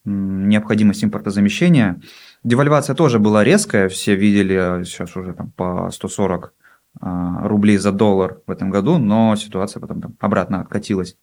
необходимость 0.05 1.05
импортозамещения. 1.05 2.01
Девальвация 2.45 2.95
тоже 2.95 3.19
была 3.19 3.45
резкая, 3.45 3.89
все 3.89 4.17
видели 4.17 4.85
сейчас 4.85 5.17
уже 5.17 5.33
там 5.33 5.51
по 5.53 5.91
140 5.91 6.53
а, 7.01 7.49
рублей 7.49 7.79
за 7.79 7.93
доллар 7.93 8.41
в 8.47 8.51
этом 8.51 8.71
году, 8.71 8.99
но 8.99 9.35
ситуация 9.37 9.81
потом 9.81 10.01
там 10.01 10.17
обратно 10.21 10.61
откатилась. 10.61 11.17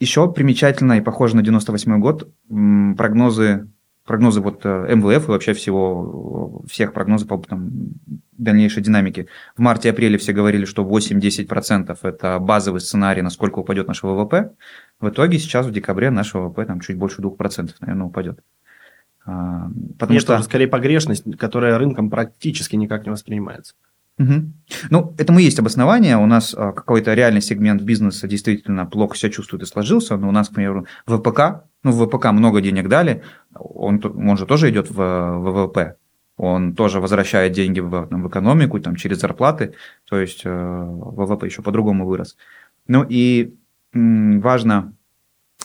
Еще 0.00 0.32
примечательно 0.32 0.94
и 0.94 1.02
похоже 1.02 1.36
на 1.36 1.42
98 1.42 2.00
год 2.00 2.32
прогнозы, 2.96 3.68
прогнозы 4.06 4.40
вот 4.40 4.62
э, 4.64 4.94
МВФ 4.94 5.28
и 5.28 5.30
вообще 5.30 5.52
всего, 5.52 6.64
всех 6.66 6.94
прогнозов 6.94 7.28
по 7.28 7.36
там, 7.36 7.70
дальнейшей 8.32 8.82
динамике. 8.82 9.26
В 9.56 9.60
марте-апреле 9.60 10.16
все 10.16 10.32
говорили, 10.32 10.64
что 10.64 10.84
8-10% 10.84 11.98
это 12.02 12.38
базовый 12.38 12.80
сценарий, 12.80 13.20
насколько 13.20 13.58
упадет 13.58 13.88
наш 13.88 14.02
ВВП. 14.02 14.52
В 15.00 15.10
итоге 15.10 15.38
сейчас 15.38 15.66
в 15.66 15.72
декабре 15.72 16.10
наш 16.10 16.32
ВВП 16.32 16.64
там 16.64 16.80
чуть 16.80 16.96
больше 16.96 17.20
2%, 17.20 17.74
наверное, 17.80 18.06
упадет. 18.06 18.40
А, 19.26 19.68
потому 19.98 20.14
Нет, 20.14 20.22
что... 20.22 20.40
скорее 20.42 20.66
погрешность, 20.66 21.24
которая 21.36 21.78
рынком 21.78 22.08
практически 22.08 22.74
никак 22.74 23.04
не 23.04 23.10
воспринимается. 23.10 23.74
Угу. 24.20 24.52
Ну, 24.90 25.14
этому 25.16 25.38
есть 25.38 25.58
обоснование. 25.58 26.18
У 26.18 26.26
нас 26.26 26.54
а, 26.54 26.72
какой-то 26.72 27.14
реальный 27.14 27.40
сегмент 27.40 27.80
бизнеса 27.80 28.28
действительно 28.28 28.84
плохо 28.84 29.16
себя 29.16 29.32
чувствует 29.32 29.62
и 29.62 29.66
сложился. 29.66 30.18
Но 30.18 30.28
у 30.28 30.32
нас, 30.32 30.50
к 30.50 30.54
примеру, 30.54 30.86
ВПК, 31.06 31.64
ну, 31.82 31.92
ВПК 31.92 32.26
много 32.26 32.60
денег 32.60 32.88
дали, 32.88 33.22
он, 33.54 34.02
он 34.04 34.36
же 34.36 34.44
тоже 34.44 34.68
идет 34.68 34.90
в, 34.90 35.38
ВВП. 35.38 35.96
Он 36.36 36.74
тоже 36.74 37.00
возвращает 37.00 37.52
деньги 37.52 37.80
в, 37.80 38.08
в 38.10 38.28
экономику 38.28 38.78
там, 38.78 38.94
через 38.96 39.20
зарплаты. 39.20 39.72
То 40.08 40.20
есть 40.20 40.42
э, 40.44 40.50
ВВП 40.50 41.46
еще 41.46 41.62
по-другому 41.62 42.06
вырос. 42.06 42.36
Ну 42.88 43.06
и 43.08 43.54
важно, 43.94 44.92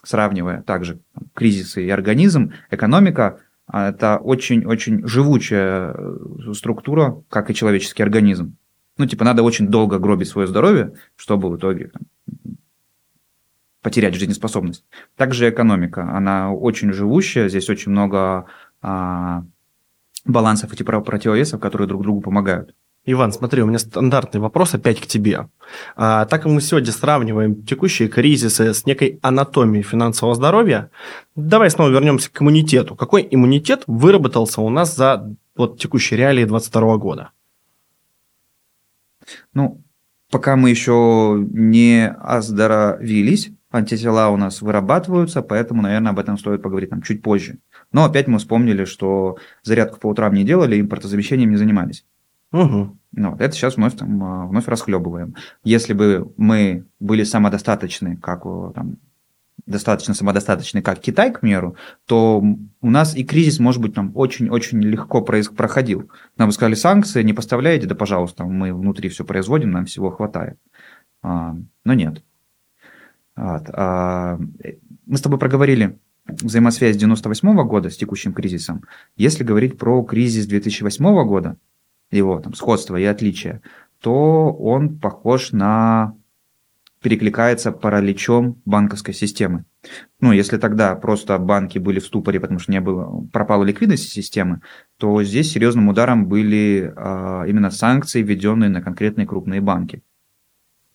сравнивая 0.01 0.61
также 0.61 0.99
кризисы 1.33 1.85
и 1.85 1.89
организм, 1.89 2.53
экономика 2.71 3.39
это 3.71 4.17
очень-очень 4.17 5.08
живучая 5.08 5.93
э, 5.93 6.54
структура, 6.54 7.21
как 7.30 7.49
и 7.49 7.56
человеческий 7.56 8.04
организм. 8.04 8.58
Ну, 8.97 9.06
типа, 9.08 9.25
надо 9.25 9.43
очень 9.43 9.67
долго 9.67 9.99
гробить 9.99 10.30
свое 10.30 10.47
здоровье, 10.47 10.93
чтобы 11.15 11.49
в 11.49 11.58
итоге 11.58 11.89
там, 11.89 12.04
потерять 13.82 14.15
жизнеспособность. 14.15 14.86
Также 15.15 15.49
экономика, 15.49 16.10
она 16.15 16.51
очень 16.51 16.93
живущая, 16.93 17.49
здесь 17.49 17.69
очень 17.69 17.91
много 17.91 18.45
а, 18.82 19.43
балансов 20.25 20.73
и 20.73 20.75
типа 20.75 21.01
противовесов, 21.01 21.60
которые 21.60 21.88
друг 21.88 22.04
другу 22.04 22.21
помогают. 22.21 22.73
Иван, 23.07 23.31
смотри, 23.31 23.61
у 23.61 23.67
меня 23.67 23.77
стандартный 23.77 24.39
вопрос 24.39 24.73
опять 24.73 24.99
к 24.99 25.05
тебе. 25.05 25.47
А, 25.95 26.25
так 26.25 26.41
как 26.41 26.51
мы 26.51 26.59
сегодня 26.59 26.91
сравниваем 26.91 27.63
текущие 27.63 28.07
кризисы 28.07 28.73
с 28.73 28.85
некой 28.87 29.19
анатомией 29.21 29.83
финансового 29.83 30.33
здоровья, 30.33 30.89
давай 31.35 31.69
снова 31.69 31.89
вернемся 31.89 32.31
к 32.31 32.41
иммунитету. 32.41 32.95
Какой 32.95 33.27
иммунитет 33.29 33.83
выработался 33.85 34.61
у 34.61 34.69
нас 34.69 34.95
за 34.95 35.35
вот, 35.55 35.79
текущие 35.79 36.17
реалии 36.17 36.45
2022 36.45 36.97
года? 36.97 37.29
Ну, 39.53 39.81
пока 40.31 40.55
мы 40.55 40.71
еще 40.71 41.45
не 41.51 42.09
оздоровились, 42.09 43.51
антитела 43.69 44.29
у 44.29 44.37
нас 44.37 44.63
вырабатываются, 44.63 45.43
поэтому, 45.43 45.83
наверное, 45.83 46.11
об 46.11 46.19
этом 46.19 46.39
стоит 46.39 46.63
поговорить 46.63 46.89
там 46.89 47.03
чуть 47.03 47.21
позже. 47.21 47.59
Но 47.91 48.03
опять 48.03 48.27
мы 48.27 48.39
вспомнили, 48.39 48.85
что 48.85 49.37
зарядку 49.61 49.99
по 49.99 50.07
утрам 50.07 50.33
не 50.33 50.43
делали, 50.43 50.81
импортозамещением 50.81 51.51
не 51.51 51.57
занимались. 51.57 52.03
Угу. 52.55 52.97
Ну, 53.11 53.31
вот 53.31 53.41
это 53.41 53.53
сейчас 53.53 53.75
вновь, 53.75 53.95
там, 53.97 54.23
а, 54.23 54.45
вновь 54.45 54.67
расхлебываем. 54.67 55.35
Если 55.63 55.93
бы 55.93 56.33
мы 56.37 56.85
были 56.99 57.23
самодостаточны, 57.23 58.15
как 58.15 58.43
там, 58.73 58.97
достаточно 59.65 60.13
самодостаточны, 60.13 60.81
как 60.81 60.99
Китай, 60.99 61.33
к 61.33 61.41
примеру, 61.41 61.75
то 62.05 62.41
у 62.81 62.89
нас 62.89 63.15
и 63.15 63.25
кризис, 63.25 63.59
может 63.59 63.81
быть, 63.81 63.93
там 63.93 64.11
очень-очень 64.15 64.81
легко 64.81 65.21
проходил. 65.21 66.09
Нам 66.37 66.51
сказали, 66.53 66.75
санкции 66.75 67.23
не 67.23 67.33
поставляете, 67.33 67.87
да, 67.87 67.95
пожалуйста, 67.95 68.45
мы 68.45 68.73
внутри 68.73 69.09
все 69.09 69.25
производим, 69.25 69.71
нам 69.71 69.85
всего 69.85 70.11
хватает. 70.11 70.57
А, 71.21 71.57
но 71.83 71.93
нет. 71.93 72.23
Вот. 73.35 73.63
А, 73.73 74.39
мы 75.05 75.17
с 75.17 75.21
тобой 75.21 75.39
проговорили 75.39 75.99
взаимосвязь 76.25 76.95
98 76.95 77.67
года 77.67 77.89
с 77.89 77.97
текущим 77.97 78.33
кризисом. 78.33 78.85
Если 79.17 79.43
говорить 79.43 79.77
про 79.77 80.01
кризис 80.03 80.47
2008 80.47 81.03
года, 81.25 81.57
его 82.17 82.39
там 82.39 82.54
сходство 82.54 82.95
и 82.95 83.04
отличия, 83.04 83.62
то 83.99 84.51
он 84.51 84.99
похож 84.99 85.51
на 85.51 86.15
перекликается 87.06 87.71
параличом 87.71 88.60
банковской 88.65 89.13
системы. 89.13 89.65
Ну, 90.19 90.32
если 90.32 90.58
тогда 90.58 90.95
просто 90.95 91.38
банки 91.38 91.78
были 91.78 91.99
в 91.99 92.06
ступоре, 92.06 92.39
потому 92.39 92.60
что 92.60 92.71
не 92.71 92.82
было, 92.82 93.23
пропала 93.32 93.63
ликвидность 93.63 94.10
системы, 94.10 94.62
то 94.97 95.21
здесь 95.21 95.51
серьезным 95.51 95.88
ударом 95.88 96.25
были 96.25 96.91
а, 96.95 97.43
именно 97.47 97.69
санкции, 97.69 98.23
введенные 98.23 98.71
на 98.71 98.82
конкретные 98.82 99.28
крупные 99.28 99.62
банки. 99.62 100.01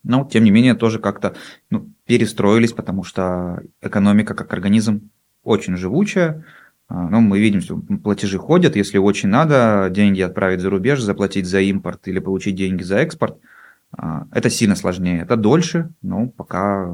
Но, 0.02 0.24
тем 0.24 0.42
не 0.42 0.50
менее, 0.50 0.74
тоже 0.74 0.98
как-то 0.98 1.36
ну, 1.70 1.88
перестроились, 2.06 2.72
потому 2.72 3.04
что 3.04 3.62
экономика 3.80 4.34
как 4.34 4.52
организм 4.52 5.10
очень 5.44 5.76
живучая, 5.76 6.44
ну, 6.90 7.20
мы 7.20 7.38
видим, 7.38 7.60
что 7.60 7.76
платежи 8.02 8.36
ходят, 8.36 8.74
если 8.74 8.98
очень 8.98 9.28
надо 9.28 9.88
деньги 9.90 10.20
отправить 10.20 10.60
за 10.60 10.70
рубеж, 10.70 11.00
заплатить 11.00 11.46
за 11.46 11.60
импорт 11.60 12.08
или 12.08 12.18
получить 12.18 12.56
деньги 12.56 12.82
за 12.82 12.96
экспорт, 12.96 13.38
а, 13.92 14.26
это 14.32 14.50
сильно 14.50 14.74
сложнее, 14.74 15.22
это 15.22 15.36
дольше, 15.36 15.90
но 16.02 16.26
пока, 16.28 16.92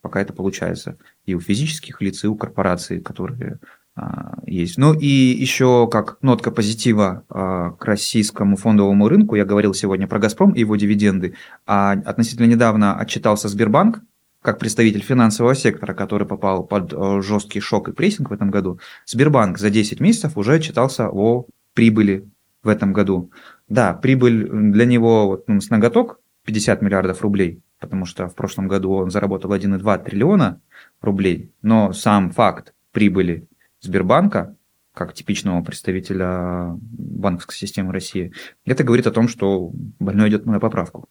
пока 0.00 0.20
это 0.20 0.32
получается. 0.32 0.96
И 1.24 1.34
у 1.34 1.40
физических 1.40 2.00
лиц, 2.00 2.24
и 2.24 2.26
у 2.26 2.34
корпораций, 2.34 3.00
которые 3.00 3.60
а, 3.94 4.38
есть. 4.44 4.76
Ну 4.76 4.92
и 4.92 5.06
еще 5.06 5.88
как 5.88 6.18
нотка 6.20 6.50
позитива 6.50 7.24
к 7.28 7.84
российскому 7.84 8.56
фондовому 8.56 9.08
рынку, 9.08 9.36
я 9.36 9.44
говорил 9.44 9.72
сегодня 9.72 10.08
про 10.08 10.18
«Газпром» 10.18 10.52
и 10.52 10.60
его 10.60 10.74
дивиденды, 10.74 11.34
а 11.64 11.92
относительно 11.92 12.46
недавно 12.46 12.96
отчитался 12.96 13.48
Сбербанк, 13.48 14.00
как 14.42 14.58
представитель 14.58 15.02
финансового 15.02 15.54
сектора, 15.54 15.94
который 15.94 16.26
попал 16.26 16.64
под 16.64 16.92
э, 16.92 17.20
жесткий 17.22 17.60
шок 17.60 17.88
и 17.88 17.92
прессинг 17.92 18.30
в 18.30 18.32
этом 18.32 18.50
году, 18.50 18.78
Сбербанк 19.06 19.58
за 19.58 19.70
10 19.70 20.00
месяцев 20.00 20.36
уже 20.36 20.54
отчитался 20.54 21.08
о 21.10 21.46
прибыли 21.74 22.28
в 22.62 22.68
этом 22.68 22.92
году. 22.92 23.30
Да, 23.68 23.94
прибыль 23.94 24.48
для 24.72 24.84
него 24.84 25.28
вот, 25.28 25.48
ну, 25.48 25.60
с 25.60 25.70
ноготок 25.70 26.20
50 26.44 26.82
миллиардов 26.82 27.22
рублей, 27.22 27.60
потому 27.78 28.06
что 28.06 28.28
в 28.28 28.34
прошлом 28.34 28.68
году 28.68 28.92
он 28.92 29.10
заработал 29.10 29.52
1,2 29.52 30.04
триллиона 30.04 30.60
рублей, 31.00 31.52
но 31.62 31.92
сам 31.92 32.30
факт 32.30 32.74
прибыли 32.92 33.46
Сбербанка, 33.80 34.56
как 34.94 35.14
типичного 35.14 35.62
представителя 35.62 36.76
банковской 36.80 37.54
системы 37.54 37.92
России, 37.92 38.32
это 38.64 38.82
говорит 38.82 39.06
о 39.06 39.12
том, 39.12 39.28
что 39.28 39.70
больной 40.00 40.30
идет 40.30 40.46
на 40.46 40.58
поправку. 40.58 41.08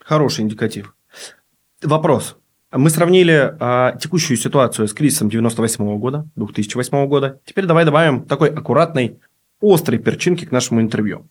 Хороший 0.00 0.42
индикатив. 0.42 0.95
Вопрос. 1.82 2.36
Мы 2.72 2.90
сравнили 2.90 3.54
а, 3.60 3.96
текущую 3.96 4.36
ситуацию 4.36 4.88
с 4.88 4.92
кризисом 4.92 5.28
98 5.28 5.98
года, 5.98 6.28
2008 6.36 7.06
года. 7.06 7.40
Теперь 7.44 7.66
давай 7.66 7.84
добавим 7.84 8.24
такой 8.24 8.50
аккуратной, 8.50 9.18
острой 9.60 9.98
перчинки 9.98 10.44
к 10.44 10.50
нашему 10.50 10.80
интервью. 10.80 11.28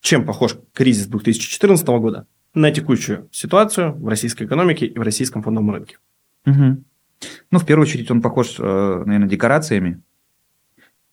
Чем 0.00 0.26
похож 0.26 0.56
кризис 0.72 1.06
2014 1.06 1.86
года 1.86 2.26
на 2.54 2.70
текущую 2.70 3.28
ситуацию 3.32 3.94
в 3.94 4.08
российской 4.08 4.44
экономике 4.44 4.86
и 4.86 4.98
в 4.98 5.02
российском 5.02 5.42
фондовом 5.42 5.70
рынке? 5.70 5.98
Угу. 6.46 6.84
Ну, 7.50 7.58
в 7.58 7.66
первую 7.66 7.86
очередь, 7.86 8.10
он 8.10 8.20
похож, 8.20 8.56
э, 8.58 9.02
наверное, 9.06 9.28
декорациями 9.28 10.02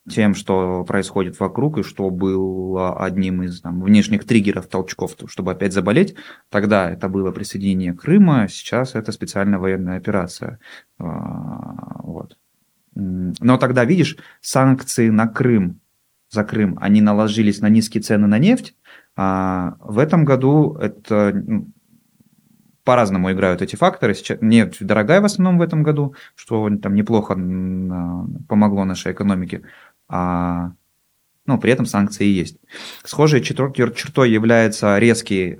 тем, 0.08 0.36
что 0.36 0.84
происходит 0.86 1.40
вокруг, 1.40 1.80
и 1.80 1.84
что 1.84 2.10
было 2.10 2.98
одним 2.98 3.44
из 3.44 3.62
там, 3.62 3.82
внешних 3.82 4.26
триггеров, 4.26 4.68
толчков, 4.68 5.16
чтобы 5.28 5.52
опять 5.52 5.74
заболеть. 5.74 6.16
Тогда 6.50 6.90
это 6.90 7.10
было 7.10 7.32
присоединение 7.32 7.94
Крыма, 7.94 8.48
сейчас 8.50 8.96
это 8.96 9.12
специальная 9.12 9.60
военная 9.60 9.98
операция. 9.98 10.60
А, 10.98 12.02
вот. 12.04 12.38
Но 12.96 13.58
тогда, 13.58 13.86
видишь, 13.86 14.18
санкции 14.42 15.10
на 15.10 15.28
Крым, 15.28 15.80
за 16.30 16.44
Крым, 16.44 16.78
они 16.82 17.02
наложились 17.02 17.62
на 17.62 17.70
низкие 17.70 18.02
цены 18.02 18.28
на 18.28 18.40
нефть, 18.40 18.76
а 19.16 19.78
в 19.80 20.00
этом 20.00 20.26
году 20.26 20.76
это 20.76 21.32
ну, 21.34 21.68
по-разному 22.90 23.32
играют 23.32 23.62
эти 23.62 23.76
факторы. 23.76 24.16
Сейчас 24.16 24.40
нефть 24.42 24.84
дорогая 24.84 25.22
в 25.22 25.26
основном 25.26 25.60
в 25.60 25.62
этом 25.62 25.84
году, 25.84 26.16
что 26.34 26.68
там 26.82 26.96
неплохо 26.96 27.36
помогло 27.36 28.84
нашей 28.84 29.12
экономике 29.12 29.62
а, 30.08 30.72
ну, 31.46 31.60
при 31.60 31.72
этом 31.72 31.86
санкции 31.86 32.26
есть. 32.26 32.58
Схожей 33.04 33.44
чертой 33.44 34.32
является 34.32 34.98
резкий, 34.98 35.60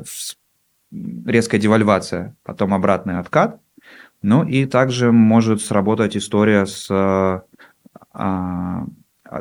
резкая 0.92 1.62
девальвация, 1.62 2.36
потом 2.42 2.74
обратный 2.74 3.20
откат. 3.20 3.62
Ну 4.24 4.44
и 4.44 4.66
также 4.66 5.12
может 5.12 5.62
сработать 5.62 6.18
история 6.18 6.66
с 6.66 6.88
а, 8.12 8.86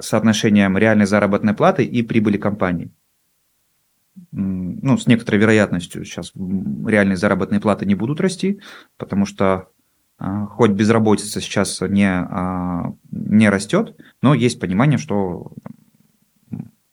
соотношением 0.02 0.76
реальной 0.76 1.06
заработной 1.06 1.54
платы 1.54 1.84
и 1.84 2.02
прибыли 2.02 2.36
компании. 2.36 2.90
Ну, 4.32 4.98
с 4.98 5.06
некоторой 5.06 5.40
вероятностью 5.40 6.04
сейчас 6.04 6.32
реальные 6.34 7.16
заработные 7.16 7.60
платы 7.60 7.86
не 7.86 7.94
будут 7.94 8.20
расти, 8.20 8.60
потому 8.96 9.26
что 9.26 9.68
а, 10.18 10.46
хоть 10.46 10.72
безработица 10.72 11.40
сейчас 11.40 11.80
не, 11.80 12.08
а, 12.08 12.92
не 13.10 13.48
растет, 13.48 13.96
но 14.20 14.34
есть 14.34 14.60
понимание, 14.60 14.98
что 14.98 15.52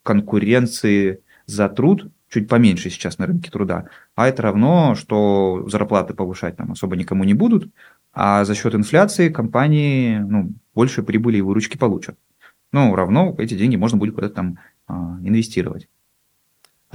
конкуренции 0.02 1.20
за 1.46 1.68
труд 1.68 2.10
чуть 2.28 2.48
поменьше 2.48 2.90
сейчас 2.90 3.18
на 3.18 3.26
рынке 3.26 3.50
труда, 3.50 3.88
а 4.14 4.28
это 4.28 4.42
равно, 4.42 4.94
что 4.94 5.68
зарплаты 5.68 6.14
повышать 6.14 6.56
там 6.56 6.72
особо 6.72 6.96
никому 6.96 7.24
не 7.24 7.34
будут, 7.34 7.70
а 8.12 8.44
за 8.44 8.54
счет 8.54 8.74
инфляции 8.74 9.28
компании 9.28 10.18
ну, 10.18 10.52
больше 10.74 11.02
прибыли 11.02 11.38
и 11.38 11.42
выручки 11.42 11.76
получат. 11.76 12.16
Ну, 12.72 12.94
равно 12.94 13.34
эти 13.38 13.56
деньги 13.56 13.76
можно 13.76 13.98
будет 13.98 14.14
куда-то 14.14 14.34
там 14.34 14.58
а, 14.86 15.18
инвестировать. 15.22 15.88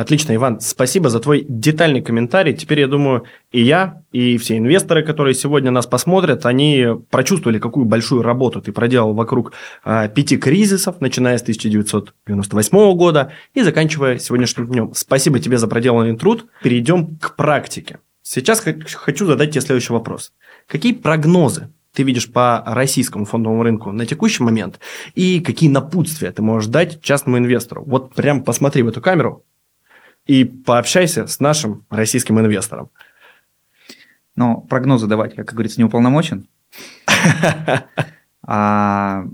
Отлично, 0.02 0.34
Иван, 0.34 0.60
спасибо 0.62 1.12
за 1.12 1.20
твой 1.20 1.46
детальный 1.48 2.02
комментарий. 2.02 2.56
Теперь, 2.56 2.80
я 2.80 2.88
думаю, 2.88 3.26
и 3.52 3.62
я, 3.62 4.02
и 4.12 4.40
все 4.40 4.58
инвесторы, 4.58 5.04
которые 5.04 5.36
сегодня 5.36 5.70
нас 5.70 5.86
посмотрят, 5.86 6.48
они 6.48 6.88
прочувствовали, 7.12 7.60
какую 7.60 7.86
большую 7.86 8.24
работу 8.24 8.64
ты 8.64 8.72
проделал 8.72 9.14
вокруг 9.14 9.54
э, 9.86 10.10
пяти 10.10 10.38
кризисов, 10.38 11.02
начиная 11.02 11.38
с 11.38 11.44
1998 11.44 12.98
года 12.98 13.32
и 13.54 13.62
заканчивая 13.62 14.18
сегодняшним 14.18 14.70
днем. 14.70 14.92
Спасибо 14.96 15.40
тебе 15.40 15.60
за 15.60 15.68
проделанный 15.68 16.18
труд. 16.18 16.48
Перейдем 16.64 17.18
к 17.18 17.36
практике. 17.36 18.00
Сейчас 18.24 18.66
хочу 18.96 19.28
задать 19.28 19.52
тебе 19.52 19.62
следующий 19.62 19.94
вопрос. 19.94 20.34
Какие 20.66 20.94
прогнозы 20.94 21.70
ты 21.94 22.02
видишь 22.02 22.32
по 22.32 22.64
российскому 22.66 23.26
фондовому 23.26 23.62
рынку 23.62 23.92
на 23.92 24.08
текущий 24.08 24.42
момент 24.42 24.80
и 25.14 25.42
какие 25.42 25.70
напутствия 25.70 26.32
ты 26.32 26.42
можешь 26.42 26.72
дать 26.72 27.04
частному 27.04 27.38
инвестору? 27.38 27.84
Вот 27.86 28.16
прям 28.16 28.44
посмотри 28.44 28.82
в 28.82 28.88
эту 28.88 29.00
камеру, 29.00 29.46
и 30.26 30.46
пообщайся 30.46 31.28
с 31.28 31.40
нашим 31.40 31.86
российским 31.90 32.40
инвестором. 32.40 32.90
Но 34.36 34.62
прогнозы 34.62 35.08
давать, 35.08 35.36
как 35.36 35.54
говорится, 35.54 35.80
не 35.80 35.86
уполномочен. 35.86 36.48
А 38.44 39.26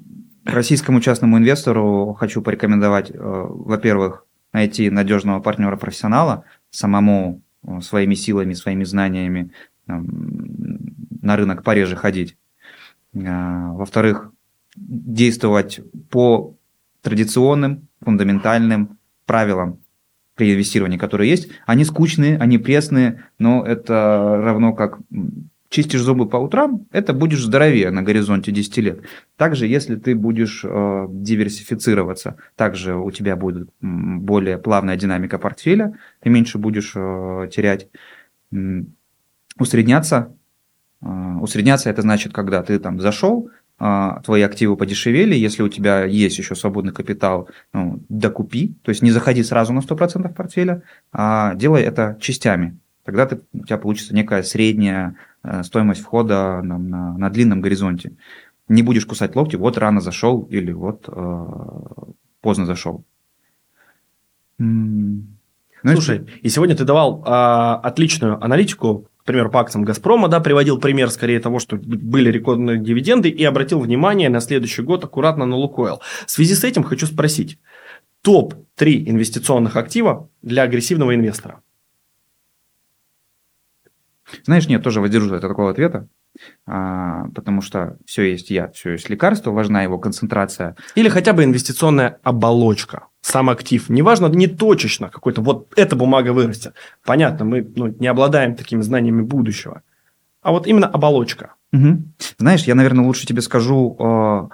российскому 0.44 1.00
частному 1.00 1.38
инвестору 1.38 2.14
хочу 2.20 2.42
порекомендовать, 2.42 3.10
э, 3.10 3.16
во-первых, 3.16 4.26
найти 4.52 4.90
надежного 4.90 5.40
партнера-профессионала, 5.40 6.44
самому 6.70 7.42
э, 7.66 7.80
своими 7.80 8.16
силами, 8.16 8.54
своими 8.54 8.84
знаниями 8.84 9.54
на 9.88 11.38
рынок 11.38 11.64
пореже 11.64 11.96
ходить. 11.96 12.38
А, 13.16 13.72
во-вторых, 13.72 14.32
действовать 14.76 15.80
по 16.10 16.56
традиционным, 17.02 17.88
фундаментальным 18.02 18.98
правилам 19.26 19.80
при 20.38 20.54
инвестировании, 20.54 20.98
которые 20.98 21.30
есть, 21.30 21.50
они 21.66 21.84
скучные, 21.84 22.38
они 22.38 22.58
пресные, 22.58 23.26
но 23.40 23.66
это 23.66 24.40
равно 24.42 24.74
как 24.74 25.00
чистишь 25.70 26.02
зубы 26.02 26.30
по 26.30 26.38
утрам, 26.38 26.86
это 26.92 27.14
будешь 27.14 27.44
здоровее 27.44 27.92
на 27.92 28.02
горизонте 28.02 28.52
10 28.52 28.78
лет. 28.78 29.02
Также, 29.36 29.68
если 29.68 29.96
ты 29.96 30.16
будешь 30.16 30.62
э, 30.64 31.08
диверсифицироваться, 31.10 32.38
также 32.56 32.96
у 32.96 33.12
тебя 33.12 33.36
будет 33.36 33.70
более 33.82 34.58
плавная 34.58 34.96
динамика 34.96 35.38
портфеля, 35.38 35.98
ты 36.22 36.30
меньше 36.30 36.58
будешь 36.58 36.94
э, 36.96 37.50
терять. 37.54 37.90
Усредняться, 39.60 40.34
э, 41.02 41.08
усредняться 41.42 41.90
это 41.90 42.02
значит, 42.02 42.32
когда 42.32 42.64
ты 42.64 42.80
там 42.80 43.02
зашел, 43.02 43.50
твои 43.78 44.42
активы 44.42 44.76
подешевели, 44.76 45.36
если 45.36 45.62
у 45.62 45.70
тебя 45.70 46.04
есть 46.04 46.38
еще 46.40 46.56
свободный 46.56 46.94
капитал, 46.94 47.48
ну, 47.74 48.02
докупи, 48.10 48.76
то 48.82 48.90
есть 48.90 49.04
не 49.04 49.12
заходи 49.12 49.44
сразу 49.44 49.72
на 49.72 49.80
100% 49.80 50.34
портфеля, 50.34 50.82
а 51.12 51.54
делай 51.54 51.84
это 51.84 52.18
частями. 52.20 52.80
Тогда 53.08 53.26
ты, 53.26 53.40
у 53.54 53.66
тебя 53.66 53.78
получится 53.78 54.14
некая 54.14 54.44
средняя 54.44 55.16
э, 55.42 55.64
стоимость 55.64 56.02
входа 56.02 56.62
на, 56.62 56.78
на, 56.78 57.18
на 57.18 57.30
длинном 57.30 57.62
горизонте. 57.62 58.14
Не 58.68 58.84
будешь 58.84 59.06
кусать 59.06 59.34
локти, 59.34 59.56
вот 59.56 59.78
рано 59.78 60.02
зашел 60.02 60.42
или 60.50 60.74
вот 60.74 61.08
э, 61.08 61.46
поздно 62.42 62.66
зашел. 62.66 63.06
Ну, 64.58 65.24
Слушай, 65.84 66.28
и 66.42 66.50
сегодня 66.50 66.76
ты 66.76 66.84
давал 66.84 67.24
э, 67.24 67.30
отличную 67.30 68.44
аналитику 68.44 69.08
примеру, 69.28 69.52
по 69.52 69.60
акциям 69.60 69.84
«Газпрома», 69.84 70.28
да, 70.28 70.40
приводил 70.40 70.80
пример 70.80 71.10
скорее 71.12 71.40
того, 71.40 71.60
что 71.60 71.76
были 71.76 72.32
рекордные 72.32 72.80
дивиденды, 72.80 73.30
и 73.30 73.44
обратил 73.44 73.80
внимание 73.80 74.30
на 74.30 74.40
следующий 74.40 74.82
год 74.82 75.04
аккуратно 75.04 75.46
на 75.46 75.56
«Лукойл». 75.56 76.02
В 76.26 76.32
связи 76.32 76.56
с 76.56 76.64
этим 76.64 76.84
хочу 76.84 77.06
спросить. 77.06 77.60
Топ-3 78.22 79.10
инвестиционных 79.10 79.76
актива 79.76 80.30
для 80.42 80.64
агрессивного 80.64 81.14
инвестора? 81.14 81.62
Знаешь, 84.44 84.68
нет, 84.68 84.84
тоже 84.84 85.00
воздержусь 85.02 85.32
от 85.32 85.42
такого 85.42 85.70
ответа. 85.70 86.08
А, 86.66 87.28
потому 87.34 87.62
что 87.62 87.98
все 88.06 88.24
есть 88.24 88.50
яд, 88.50 88.76
все 88.76 88.92
есть 88.92 89.10
лекарство, 89.10 89.52
важна 89.52 89.84
его 89.84 89.98
концентрация. 89.98 90.76
Или 90.96 91.10
хотя 91.10 91.34
бы 91.34 91.44
инвестиционная 91.44 92.20
оболочка, 92.24 93.08
сам 93.28 93.50
актив. 93.50 93.90
Неважно, 93.90 94.28
не 94.28 94.48
точечно 94.48 95.10
какой-то, 95.10 95.42
вот 95.42 95.74
эта 95.76 95.98
бумага 95.98 96.32
вырастет. 96.32 96.74
Понятно, 97.04 97.44
мы 97.44 97.68
ну, 97.76 97.94
не 98.00 98.08
обладаем 98.08 98.56
такими 98.56 98.82
знаниями 98.82 99.22
будущего. 99.22 99.82
А 100.42 100.52
вот 100.52 100.66
именно 100.66 100.88
оболочка. 100.88 101.56
Угу. 101.74 102.04
Знаешь, 102.38 102.64
я, 102.64 102.76
наверное, 102.76 103.04
лучше 103.04 103.28
тебе 103.28 103.42
скажу 103.42 103.98
э, 104.00 104.48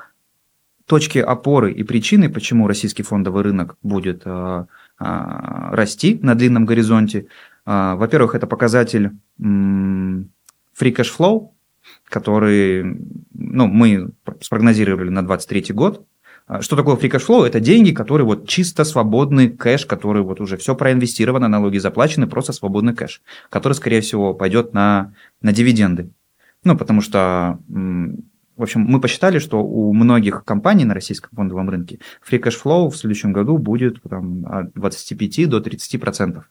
точки 0.87 1.19
опоры 1.19 1.71
и 1.71 1.83
причины, 1.83 2.29
почему 2.29 2.67
российский 2.67 3.03
фондовый 3.03 3.43
рынок 3.43 3.77
будет 3.83 4.23
э, 4.25 4.65
э, 4.99 5.05
расти 5.71 6.19
на 6.23 6.33
длинном 6.33 6.65
горизонте. 6.65 7.27
Э, 7.67 7.93
во-первых, 7.93 8.33
это 8.33 8.47
показатель 8.47 9.11
э, 9.39 9.43
free 9.43 10.25
cash 10.81 11.11
flow, 11.15 11.49
который 12.05 12.97
ну, 13.35 13.67
мы 13.67 14.09
спрогнозировали 14.41 15.09
на 15.09 15.21
2023 15.21 15.75
год. 15.75 16.07
А, 16.45 16.61
что 16.61 16.75
такое 16.75 16.95
free 16.95 17.09
cash 17.09 17.25
flow? 17.27 17.45
Это 17.45 17.59
деньги, 17.59 17.91
которые 17.91 18.25
вот 18.25 18.47
чисто 18.47 18.83
свободный 18.83 19.49
кэш, 19.49 19.85
который 19.85 20.23
вот 20.23 20.41
уже 20.41 20.57
все 20.57 20.75
проинвестировано, 20.75 21.47
налоги 21.47 21.77
заплачены, 21.77 22.27
просто 22.27 22.53
свободный 22.53 22.93
кэш, 22.93 23.21
который, 23.49 23.73
скорее 23.73 24.01
всего, 24.01 24.33
пойдет 24.33 24.73
на, 24.73 25.13
на 25.41 25.53
дивиденды. 25.53 26.09
Ну, 26.63 26.77
потому 26.77 27.01
что, 27.01 27.59
в 27.67 28.61
общем, 28.61 28.81
мы 28.81 28.99
посчитали, 28.99 29.39
что 29.39 29.63
у 29.63 29.93
многих 29.93 30.43
компаний 30.43 30.85
на 30.85 30.93
российском 30.93 31.29
фондовом 31.35 31.69
рынке 31.69 31.99
free 32.29 32.41
cash 32.41 32.61
flow 32.61 32.89
в 32.89 32.95
следующем 32.95 33.33
году 33.33 33.57
будет 33.57 34.01
там, 34.03 34.45
от 34.45 34.73
25 34.73 35.49
до 35.49 35.59
30% 35.59 36.43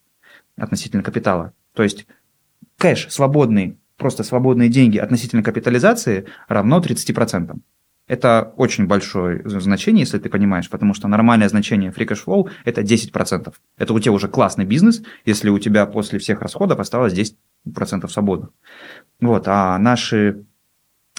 относительно 0.56 1.02
капитала. 1.02 1.52
То 1.74 1.82
есть 1.82 2.06
кэш 2.78 3.08
свободный 3.10 3.78
просто 3.96 4.24
свободные 4.24 4.68
деньги 4.68 4.98
относительно 4.98 5.42
капитализации 5.42 6.26
равно 6.48 6.80
30%. 6.80 7.56
Это 8.08 8.52
очень 8.56 8.86
большое 8.86 9.42
значение, 9.44 10.00
если 10.00 10.18
ты 10.18 10.28
понимаешь, 10.28 10.68
потому 10.68 10.92
что 10.92 11.08
нормальное 11.08 11.48
значение 11.48 11.90
free 11.90 12.06
cash 12.06 12.24
flow– 12.24 12.50
это 12.64 12.82
10%. 12.82 13.54
Это 13.78 13.94
у 13.94 14.00
тебя 14.00 14.12
уже 14.12 14.28
классный 14.28 14.64
бизнес, 14.64 15.02
если 15.24 15.50
у 15.50 15.58
тебя 15.58 15.86
после 15.86 16.18
всех 16.18 16.42
расходов 16.42 16.80
осталось 16.80 17.14
10% 17.14 18.08
свободных. 18.08 18.50
Вот, 19.20 19.44
а 19.46 19.78
наши 19.78 20.44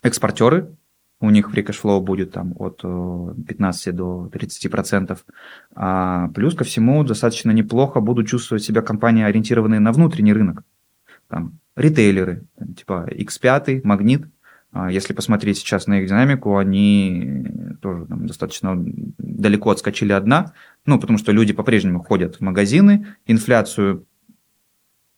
экспортеры, 0.03 0.75
у 1.23 1.29
них 1.29 1.49
free 1.49 1.65
cash 1.65 1.81
flow 1.81 2.01
будет 2.01 2.33
там 2.33 2.53
от 2.57 2.81
15 2.81 3.87
э, 3.87 3.91
до 3.93 4.29
30%. 4.33 5.17
А 5.73 6.27
плюс 6.29 6.53
ко 6.53 6.65
всему 6.65 7.03
достаточно 7.05 7.51
неплохо 7.51 8.01
будут 8.01 8.27
чувствовать 8.27 8.63
себя 8.63 8.81
компании, 8.81 9.23
ориентированные 9.23 9.79
на 9.79 9.93
внутренний 9.93 10.33
рынок. 10.33 10.63
Там 11.29 11.59
ритейлеры, 11.77 12.43
типа 12.75 13.07
X5, 13.09 13.81
Магнит. 13.85 14.27
А 14.73 14.91
если 14.91 15.13
посмотреть 15.13 15.59
сейчас 15.59 15.85
на 15.85 15.99
их 15.99 16.07
динамику, 16.07 16.57
они 16.57 17.45
тоже 17.79 18.05
там, 18.07 18.25
достаточно 18.25 18.73
далеко 19.19 19.69
отскочили 19.69 20.11
одна, 20.11 20.53
ну, 20.85 20.99
потому 20.99 21.19
что 21.19 21.31
люди 21.31 21.53
по-прежнему 21.53 22.03
ходят 22.03 22.37
в 22.37 22.41
магазины, 22.41 23.05
инфляцию 23.27 24.05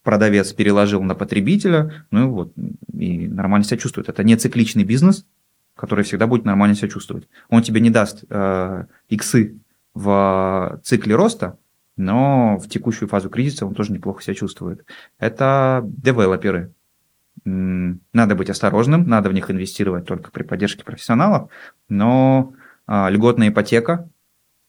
продавец 0.03 0.51
переложил 0.51 1.01
на 1.03 1.15
потребителя, 1.15 2.05
ну 2.11 2.23
и 2.23 2.29
вот, 2.29 2.53
и 2.93 3.27
нормально 3.27 3.63
себя 3.65 3.77
чувствует. 3.77 4.09
Это 4.09 4.23
не 4.23 4.35
цикличный 4.35 4.83
бизнес, 4.83 5.25
который 5.73 6.03
всегда 6.03 6.27
будет 6.27 6.45
нормально 6.45 6.75
себя 6.75 6.89
чувствовать. 6.89 7.27
Он 7.49 7.61
тебе 7.61 7.79
не 7.79 7.89
даст 7.89 8.25
э, 8.29 8.85
иксы 9.07 9.57
в 9.93 10.81
цикле 10.83 11.15
роста, 11.15 11.57
но 11.95 12.57
в 12.57 12.67
текущую 12.67 13.07
фазу 13.07 13.29
кризиса 13.29 13.65
он 13.65 13.73
тоже 13.73 13.93
неплохо 13.93 14.21
себя 14.21 14.35
чувствует. 14.35 14.85
Это 15.17 15.81
девелоперы. 15.85 16.73
Надо 17.45 18.35
быть 18.35 18.49
осторожным, 18.49 19.07
надо 19.07 19.29
в 19.29 19.33
них 19.33 19.51
инвестировать 19.51 20.05
только 20.05 20.31
при 20.31 20.41
поддержке 20.41 20.83
профессионалов, 20.83 21.51
но 21.89 22.53
а, 22.87 23.07
льготная 23.09 23.49
ипотека, 23.49 24.09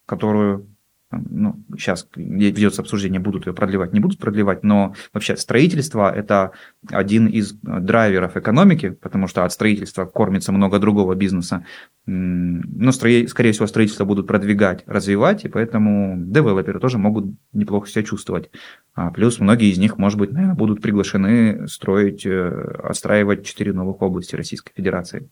которую 0.04 0.75
ну, 1.10 1.62
сейчас 1.78 2.08
ведется 2.16 2.82
обсуждение, 2.82 3.20
будут 3.20 3.46
ее 3.46 3.52
продлевать, 3.52 3.92
не 3.92 4.00
будут 4.00 4.18
продлевать, 4.18 4.64
но 4.64 4.94
вообще 5.12 5.36
строительство– 5.36 6.12
это 6.14 6.50
один 6.90 7.26
из 7.28 7.52
драйверов 7.52 8.36
экономики, 8.36 8.90
потому 8.90 9.28
что 9.28 9.44
от 9.44 9.52
строительства 9.52 10.04
кормится 10.04 10.50
много 10.50 10.80
другого 10.80 11.14
бизнеса. 11.14 11.64
Но, 12.06 12.92
скорее 12.92 13.26
всего, 13.26 13.66
строительство 13.66 14.04
будут 14.04 14.26
продвигать, 14.26 14.82
развивать, 14.86 15.44
и 15.44 15.48
поэтому 15.48 16.16
девелоперы 16.18 16.80
тоже 16.80 16.98
могут 16.98 17.26
неплохо 17.52 17.88
себя 17.88 18.02
чувствовать. 18.02 18.50
А 18.94 19.10
плюс 19.12 19.38
многие 19.38 19.70
из 19.70 19.78
них, 19.78 19.98
может 19.98 20.18
быть, 20.18 20.32
наверное, 20.32 20.56
будут 20.56 20.82
приглашены 20.82 21.68
строить, 21.68 22.26
э, 22.26 22.80
отстраивать 22.82 23.46
четыре 23.46 23.72
новых 23.72 24.02
области 24.02 24.34
Российской 24.34 24.72
Федерации. 24.74 25.28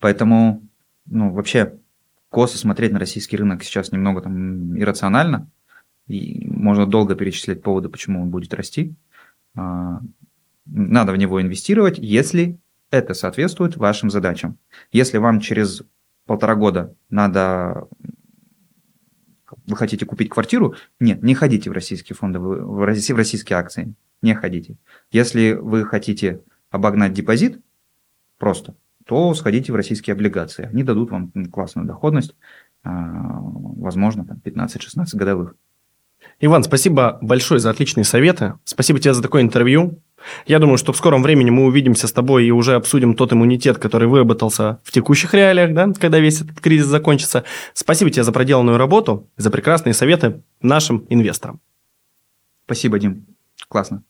Поэтому, 0.00 0.62
ну, 1.06 1.32
вообще, 1.32 1.78
косо 2.32 2.56
смотреть 2.56 2.92
на 2.92 2.98
российский 2.98 3.36
рынок 3.36 3.62
сейчас 3.62 3.92
немного 3.92 4.22
там 4.22 4.76
иррационально. 4.78 5.50
И 6.08 6.48
можно 6.48 6.86
долго 6.86 7.14
перечислять 7.14 7.62
поводы, 7.62 7.90
почему 7.90 8.22
он 8.22 8.30
будет 8.30 8.54
расти. 8.54 8.94
А, 9.54 10.00
надо 10.64 11.12
в 11.12 11.16
него 11.18 11.40
инвестировать, 11.40 11.98
если 11.98 12.58
это 12.90 13.12
соответствует 13.14 13.76
вашим 13.76 14.10
задачам. 14.10 14.58
Если 14.90 15.18
вам 15.18 15.40
через 15.40 15.82
полтора 16.26 16.54
года 16.54 16.94
надо 17.10 17.86
вы 19.66 19.76
хотите 19.76 20.06
купить 20.06 20.30
квартиру, 20.30 20.74
нет, 20.98 21.22
не 21.22 21.34
ходите 21.34 21.68
в 21.68 21.74
российские 21.74 22.16
фонды, 22.16 22.38
в 22.38 22.82
российские 22.84 23.58
акции, 23.58 23.94
не 24.22 24.34
ходите. 24.34 24.76
Если 25.10 25.52
вы 25.52 25.84
хотите 25.84 26.40
обогнать 26.70 27.12
депозит 27.12 27.60
просто, 28.38 28.74
то 29.06 29.34
сходите 29.34 29.72
в 29.72 29.76
российские 29.76 30.14
облигации. 30.14 30.68
Они 30.72 30.82
дадут 30.82 31.10
вам 31.10 31.32
классную 31.50 31.86
доходность, 31.86 32.34
а, 32.84 33.40
возможно, 33.40 34.24
там 34.24 34.38
15-16 34.38 35.14
годовых. 35.14 35.54
Иван, 36.40 36.62
спасибо 36.64 37.18
большое 37.20 37.60
за 37.60 37.70
отличные 37.70 38.04
советы. 38.04 38.54
Спасибо 38.64 38.98
тебе 38.98 39.14
за 39.14 39.22
такое 39.22 39.42
интервью. 39.42 40.00
Я 40.46 40.58
думаю, 40.58 40.78
что 40.78 40.92
в 40.92 40.96
скором 40.96 41.22
времени 41.22 41.50
мы 41.50 41.64
увидимся 41.64 42.06
с 42.06 42.12
тобой 42.12 42.46
и 42.46 42.50
уже 42.50 42.74
обсудим 42.74 43.14
тот 43.14 43.32
иммунитет, 43.32 43.78
который 43.78 44.08
выработался 44.08 44.80
в 44.84 44.92
текущих 44.92 45.34
реалиях, 45.34 45.74
да, 45.74 45.92
когда 45.92 46.18
весь 46.18 46.40
этот 46.40 46.60
кризис 46.60 46.86
закончится. 46.86 47.44
Спасибо 47.74 48.10
тебе 48.10 48.24
за 48.24 48.32
проделанную 48.32 48.78
работу, 48.78 49.28
за 49.36 49.50
прекрасные 49.50 49.94
советы 49.94 50.42
нашим 50.60 51.06
инвесторам. 51.08 51.60
Спасибо, 52.64 52.98
Дим. 52.98 53.26
Классно. 53.68 54.04